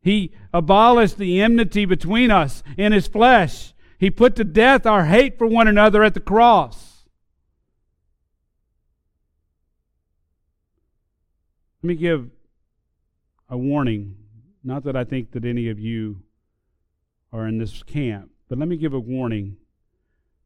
[0.00, 3.74] He abolished the enmity between us in his flesh.
[3.98, 6.95] He put to death our hate for one another at the cross.
[11.86, 12.30] Let me give
[13.48, 14.16] a warning.
[14.64, 16.24] Not that I think that any of you
[17.32, 19.58] are in this camp, but let me give a warning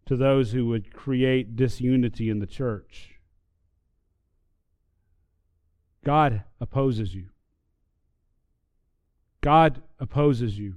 [0.05, 3.12] to those who would create disunity in the church.
[6.05, 7.30] God opposes you.
[9.41, 10.74] God opposes you.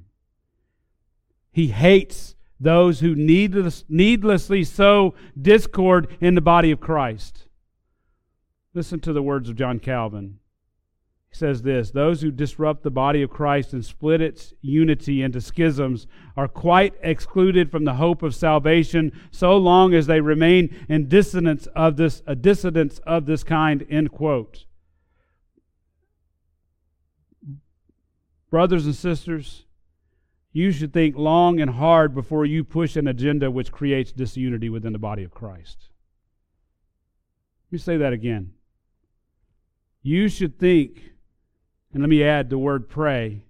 [1.51, 7.49] He hates those who needless, needlessly sow discord in the body of Christ.
[8.73, 10.39] Listen to the words of John Calvin.
[11.33, 16.05] Says this Those who disrupt the body of Christ and split its unity into schisms
[16.37, 21.67] are quite excluded from the hope of salvation so long as they remain in dissonance
[21.75, 23.83] of this, a dissidence of this kind.
[23.89, 24.65] End quote.
[28.51, 29.65] Brothers and sisters,
[30.51, 34.93] you should think long and hard before you push an agenda which creates disunity within
[34.93, 35.89] the body of Christ.
[37.65, 38.51] Let me say that again.
[40.03, 41.12] You should think
[41.93, 43.43] and let me add the word pray.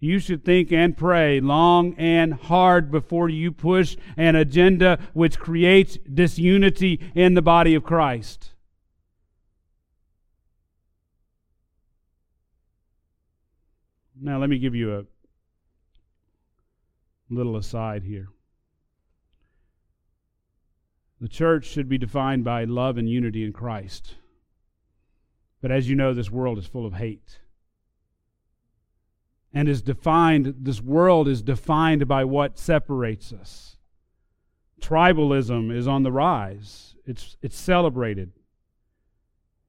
[0.00, 5.98] You should think and pray long and hard before you push an agenda which creates
[6.12, 8.50] disunity in the body of Christ.
[14.20, 15.04] Now, let me give you a
[17.28, 18.28] little aside here.
[21.20, 24.16] The church should be defined by love and unity in Christ.
[25.60, 27.38] But as you know, this world is full of hate
[29.54, 33.76] and is defined, this world is defined by what separates us.
[34.80, 38.32] Tribalism is on the rise, it's, it's celebrated.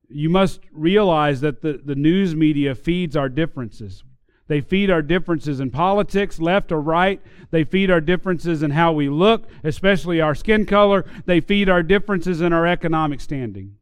[0.10, 4.04] You must realize that the, the news media feeds our differences.
[4.48, 7.22] They feed our differences in politics, left or right.
[7.50, 11.06] They feed our differences in how we look, especially our skin color.
[11.26, 13.78] They feed our differences in our economic standing.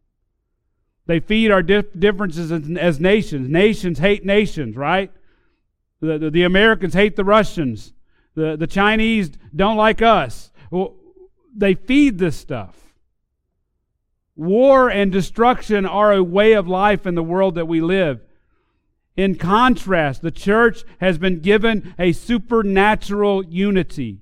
[1.07, 3.49] They feed our dif- differences as nations.
[3.49, 5.11] Nations hate nations, right?
[6.01, 7.93] The, the, the, Americans hate the Russians.
[8.35, 10.51] The, the Chinese don't like us.
[10.71, 10.95] Well,
[11.55, 12.75] they feed this stuff.
[14.35, 18.21] War and destruction are a way of life in the world that we live.
[19.15, 24.21] In contrast, the church has been given a supernatural unity.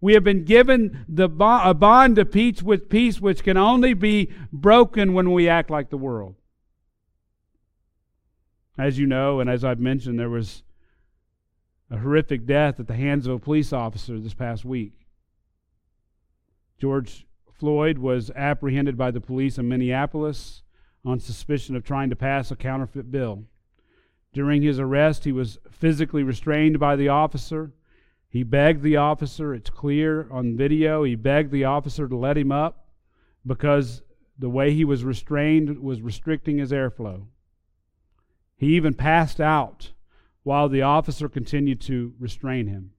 [0.00, 4.32] We have been given the a bond of peace, with peace which can only be
[4.50, 6.36] broken when we act like the world.
[8.78, 10.62] As you know, and as I've mentioned, there was
[11.90, 14.92] a horrific death at the hands of a police officer this past week.
[16.78, 20.62] George Floyd was apprehended by the police in Minneapolis
[21.04, 23.44] on suspicion of trying to pass a counterfeit bill.
[24.32, 27.72] During his arrest, he was physically restrained by the officer.
[28.28, 32.52] He begged the officer, it's clear on video, he begged the officer to let him
[32.52, 32.86] up
[33.44, 34.02] because
[34.38, 37.24] the way he was restrained was restricting his airflow.
[38.56, 39.92] He even passed out
[40.42, 42.92] while the officer continued to restrain him.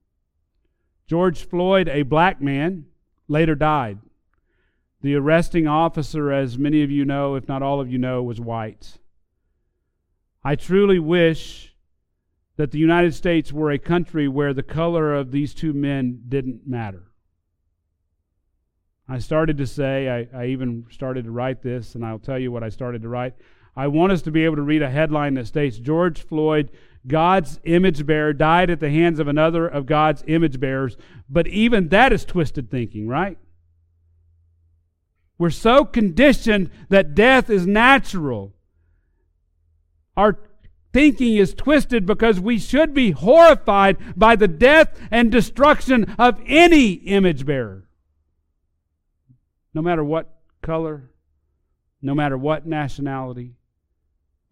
[1.06, 2.86] George Floyd, a black man,
[3.28, 3.98] later died.
[5.00, 8.40] The arresting officer, as many of you know, if not all of you know, was
[8.40, 8.98] white.
[10.44, 11.74] I truly wish
[12.56, 16.66] that the United States were a country where the color of these two men didn't
[16.66, 17.12] matter.
[19.08, 22.52] I started to say, I, I, even started to write this, and I'll tell you
[22.52, 23.34] what I started to write.
[23.74, 26.70] I want us to be able to read a headline that states George Floyd,
[27.06, 30.96] God's image bearer, died at the hands of another of God's image bearers.
[31.28, 33.38] But even that is twisted thinking, right?
[35.38, 38.54] We're so conditioned that death is natural.
[40.16, 40.38] Our
[40.92, 46.92] thinking is twisted because we should be horrified by the death and destruction of any
[46.92, 47.88] image bearer.
[49.74, 51.10] No matter what color,
[52.02, 53.54] no matter what nationality,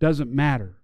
[0.01, 0.80] doesn't matter.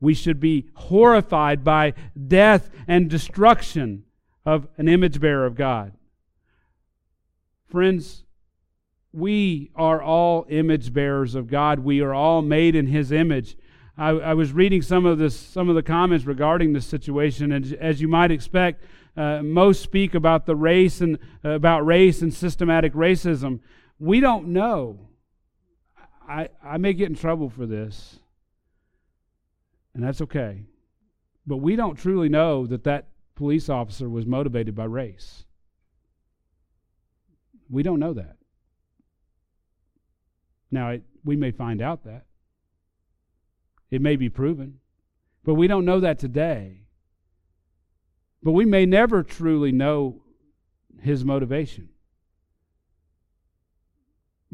[0.00, 1.94] We should be horrified by
[2.26, 4.04] death and destruction
[4.46, 5.92] of an image bearer of God.
[7.68, 8.24] Friends,
[9.12, 11.80] we are all image bearers of God.
[11.80, 13.56] We are all made in His image.
[13.98, 17.74] I, I, was reading some of this, some of the comments regarding this situation, and
[17.74, 18.84] as you might expect,
[19.16, 23.60] uh, most speak about the race and uh, about race and systematic racism.
[23.98, 25.08] We don't know.
[26.26, 28.19] I, I may get in trouble for this,
[29.94, 30.64] and that's okay.
[31.46, 35.44] But we don't truly know that that police officer was motivated by race.
[37.68, 38.36] We don't know that.
[40.70, 42.26] Now, it, we may find out that.
[43.90, 44.78] It may be proven.
[45.44, 46.82] But we don't know that today.
[48.42, 50.22] But we may never truly know
[51.00, 51.88] his motivation.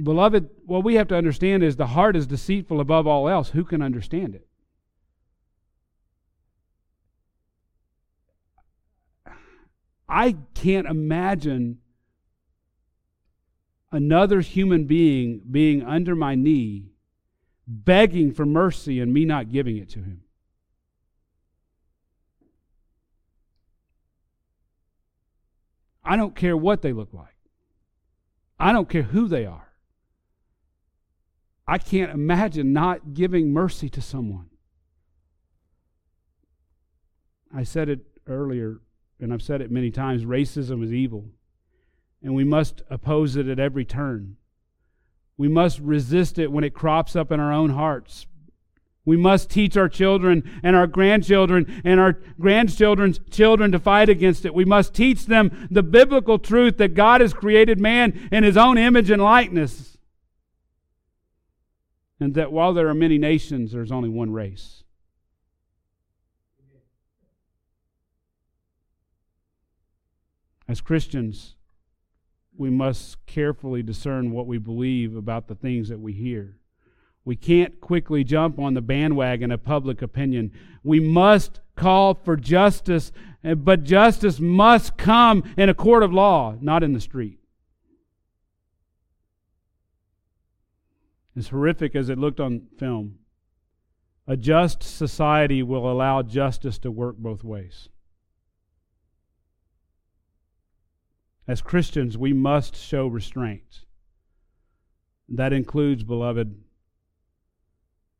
[0.03, 3.51] Beloved, what we have to understand is the heart is deceitful above all else.
[3.51, 4.46] Who can understand it?
[10.09, 11.79] I can't imagine
[13.91, 16.93] another human being being under my knee,
[17.67, 20.23] begging for mercy and me not giving it to him.
[26.05, 27.35] I don't care what they look like.
[28.61, 29.73] I don't care who they are.
[31.67, 34.51] I can't imagine not giving mercy to someone.
[37.53, 38.81] I said it earlier,
[39.21, 41.27] and I've said it many times racism is evil
[42.23, 44.37] and we must oppose it at every turn.
[45.37, 48.27] We must resist it when it crops up in our own hearts.
[49.05, 54.45] We must teach our children and our grandchildren and our grandchildren's children to fight against
[54.45, 54.55] it.
[54.55, 58.77] We must teach them the biblical truth that God has created man in his own
[58.79, 59.97] image and likeness.
[62.19, 64.83] And that while there are many nations, there's only one race.
[70.69, 71.55] As Christians,
[72.57, 76.59] we must carefully discern what we believe about the things that we hear.
[77.25, 80.53] We can't quickly jump on the bandwagon of public opinion.
[80.83, 83.13] We must call for justice,
[83.45, 87.39] eh, but justice must come in a court of law, not in the street.
[91.37, 93.19] As horrific as it looked on film,
[94.27, 97.89] a just society will allow justice to work both ways.
[101.49, 103.85] As Christians, we must show restraint.
[105.29, 106.55] That includes, beloved,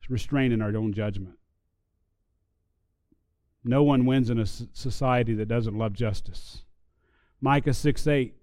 [0.09, 1.37] restraint in our own judgment.
[3.65, 6.63] No one wins in a society that doesn't love justice.
[7.41, 8.35] Micah 6 8.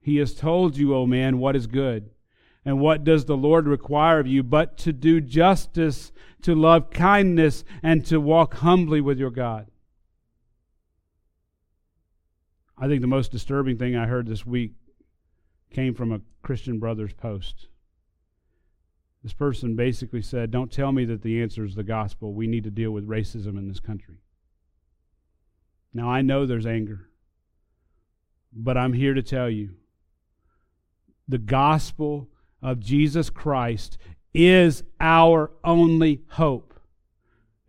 [0.00, 2.10] He has told you, O man, what is good.
[2.64, 7.64] And what does the Lord require of you but to do justice, to love kindness,
[7.82, 9.68] and to walk humbly with your God?
[12.78, 14.72] I think the most disturbing thing I heard this week
[15.70, 17.68] came from a Christian Brothers post.
[19.22, 22.34] This person basically said, Don't tell me that the answer is the gospel.
[22.34, 24.16] We need to deal with racism in this country.
[25.94, 27.08] Now, I know there's anger.
[28.52, 29.76] But I'm here to tell you
[31.26, 32.28] the gospel
[32.60, 33.96] of Jesus Christ
[34.34, 36.71] is our only hope.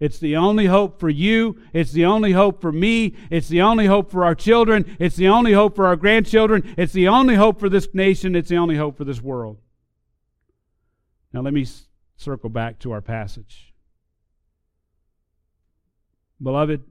[0.04, 1.62] It's the only hope for you.
[1.72, 3.16] It's the only hope for me.
[3.32, 4.98] It's the only hope for our children.
[5.00, 6.76] It's the only hope for our grandchildren.
[6.78, 8.36] It's the only hope for this nation.
[8.36, 9.62] It's the only hope for this world.
[11.32, 11.66] Now, let me
[12.18, 13.74] circle back to our passage.
[16.42, 16.84] Beloved,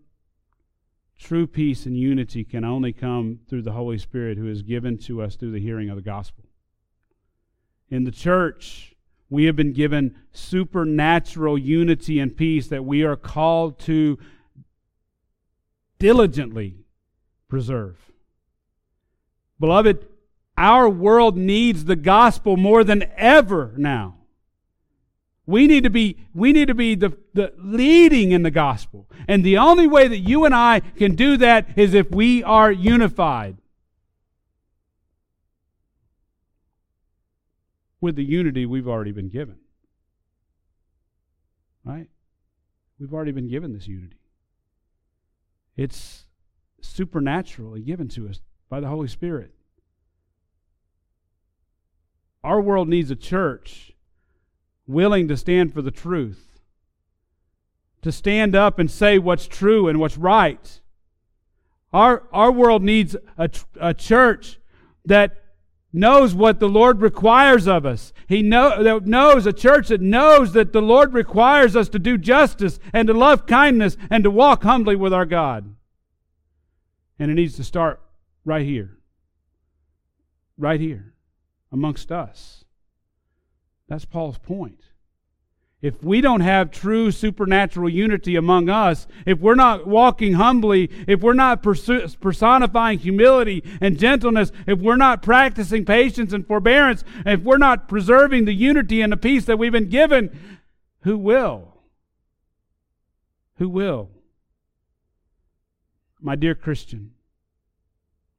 [1.18, 5.20] true peace and unity can only come through the Holy Spirit who is given to
[5.20, 6.44] us through the hearing of the gospel.
[7.90, 8.91] In the church,
[9.32, 14.18] we have been given supernatural unity and peace that we are called to
[15.98, 16.76] diligently
[17.48, 18.12] preserve.
[19.58, 20.06] Beloved,
[20.58, 24.16] our world needs the gospel more than ever now.
[25.46, 29.08] We need to be, we need to be the, the leading in the gospel.
[29.26, 32.70] And the only way that you and I can do that is if we are
[32.70, 33.56] unified.
[38.02, 39.56] With the unity we've already been given.
[41.84, 42.08] Right?
[42.98, 44.18] We've already been given this unity.
[45.76, 46.24] It's
[46.80, 49.52] supernaturally given to us by the Holy Spirit.
[52.42, 53.92] Our world needs a church
[54.86, 56.60] willing to stand for the truth,
[58.02, 60.80] to stand up and say what's true and what's right.
[61.92, 63.48] Our, our world needs a,
[63.80, 64.58] a church
[65.04, 65.41] that
[65.92, 68.12] knows what the Lord requires of us.
[68.26, 72.78] He know, knows, a church that knows that the Lord requires us to do justice
[72.92, 75.74] and to love kindness and to walk humbly with our God.
[77.18, 78.00] And it needs to start
[78.44, 78.98] right here.
[80.56, 81.14] Right here,
[81.70, 82.64] amongst us.
[83.88, 84.80] That's Paul's point.
[85.82, 91.22] If we don't have true supernatural unity among us, if we're not walking humbly, if
[91.22, 97.58] we're not personifying humility and gentleness, if we're not practicing patience and forbearance, if we're
[97.58, 100.30] not preserving the unity and the peace that we've been given,
[101.00, 101.74] who will?
[103.56, 104.08] Who will?
[106.20, 107.10] My dear Christian,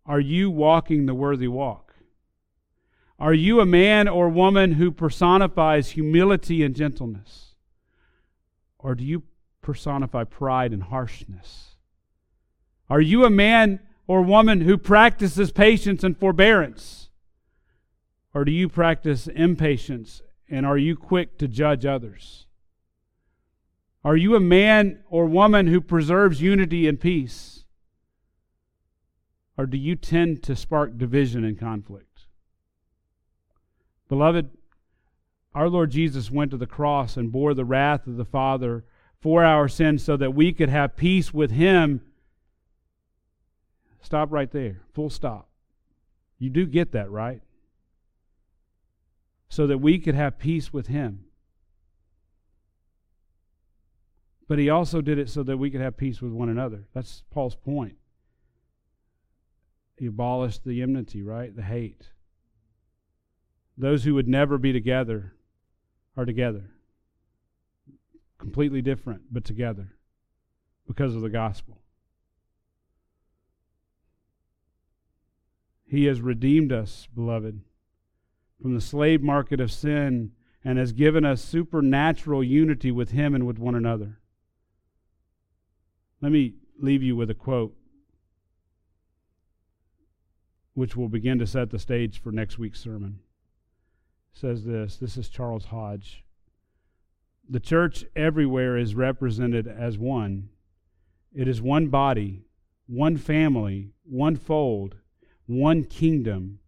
[0.06, 1.83] are you walking the worthy walk?
[3.24, 7.56] Are you a man or woman who personifies humility and gentleness?
[8.78, 9.24] Or do you
[9.62, 11.76] personify pride and harshness?
[12.90, 17.08] Are you a man or woman who practices patience and forbearance?
[18.34, 22.46] Or do you practice impatience and are you quick to judge others?
[24.04, 27.64] Are you a man or woman who preserves unity and peace?
[29.58, 32.13] Or do you tend to spark division and conflict?
[34.14, 34.48] Beloved,
[35.56, 38.86] our Lord Jesus went to the cross and bore the wrath of the Father
[39.20, 42.00] for our sins so that we could have peace with Him.
[44.04, 44.82] Stop right there.
[44.94, 45.50] Full stop.
[46.38, 47.42] You do get that, right?
[49.50, 51.26] So that we could have peace with Him.
[54.48, 56.84] But He also did it so that we could have peace with one another.
[56.94, 57.96] That's Paul's point.
[59.98, 61.56] He abolished the enmity, right?
[61.56, 62.10] The hate.
[63.78, 65.34] Those who would never be together
[66.16, 66.72] are together.
[68.38, 69.96] Completely different, but together
[70.88, 71.80] because of the gospel.
[75.86, 77.62] He has redeemed us, beloved,
[78.62, 80.32] from the slave market of sin
[80.64, 84.20] and has given us supernatural unity with Him and with one another.
[86.22, 87.76] Let me leave you with a quote
[90.74, 93.20] which will begin to set the stage for next week's sermon
[94.34, 96.24] says this this is Charles Hodge.
[97.50, 100.50] The church everywhere is represented as one.
[101.34, 102.46] It is one body,
[102.88, 104.96] one family, one fold,
[105.46, 106.60] one kingdom.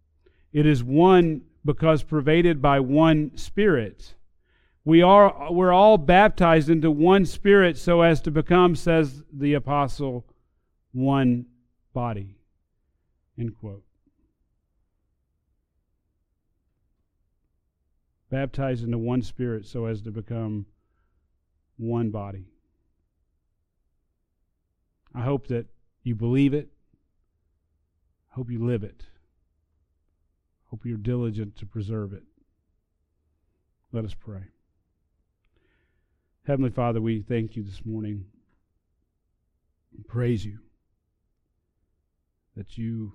[0.52, 4.14] It is one because pervaded by one spirit.
[4.84, 10.26] We are we're all baptized into one spirit so as to become, says the apostle,
[10.92, 11.46] one
[11.92, 12.36] body.
[13.38, 13.85] End quote.
[18.30, 20.66] Baptized into one spirit so as to become
[21.76, 22.46] one body.
[25.14, 25.66] I hope that
[26.02, 26.68] you believe it.
[28.30, 29.04] Hope you live it.
[30.70, 32.24] Hope you're diligent to preserve it.
[33.92, 34.42] Let us pray.
[36.46, 38.26] Heavenly Father, we thank you this morning
[39.94, 40.58] and praise you
[42.56, 43.12] that you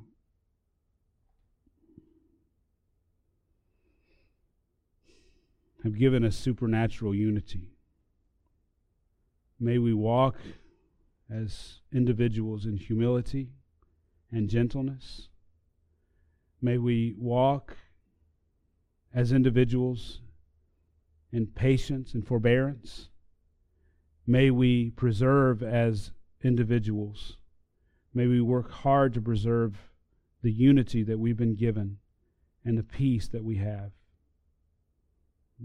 [5.83, 7.69] have given us supernatural unity.
[9.59, 10.35] May we walk
[11.29, 13.49] as individuals in humility
[14.31, 15.29] and gentleness
[16.61, 17.75] May we walk
[19.13, 20.21] as individuals
[21.31, 23.09] in patience and forbearance.
[24.27, 26.11] May we preserve as
[26.43, 27.37] individuals.
[28.13, 29.89] May we work hard to preserve
[30.43, 31.97] the unity that we've been given
[32.63, 33.91] and the peace that we have.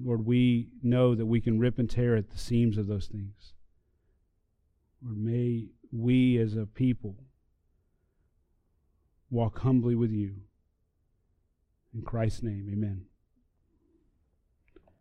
[0.02, 3.54] Lord, we know that we can rip and tear at the seams of those things.
[5.02, 7.16] Lord, may we as a people
[9.30, 10.34] walk humbly with you.
[11.94, 13.06] In Christ's name, amen.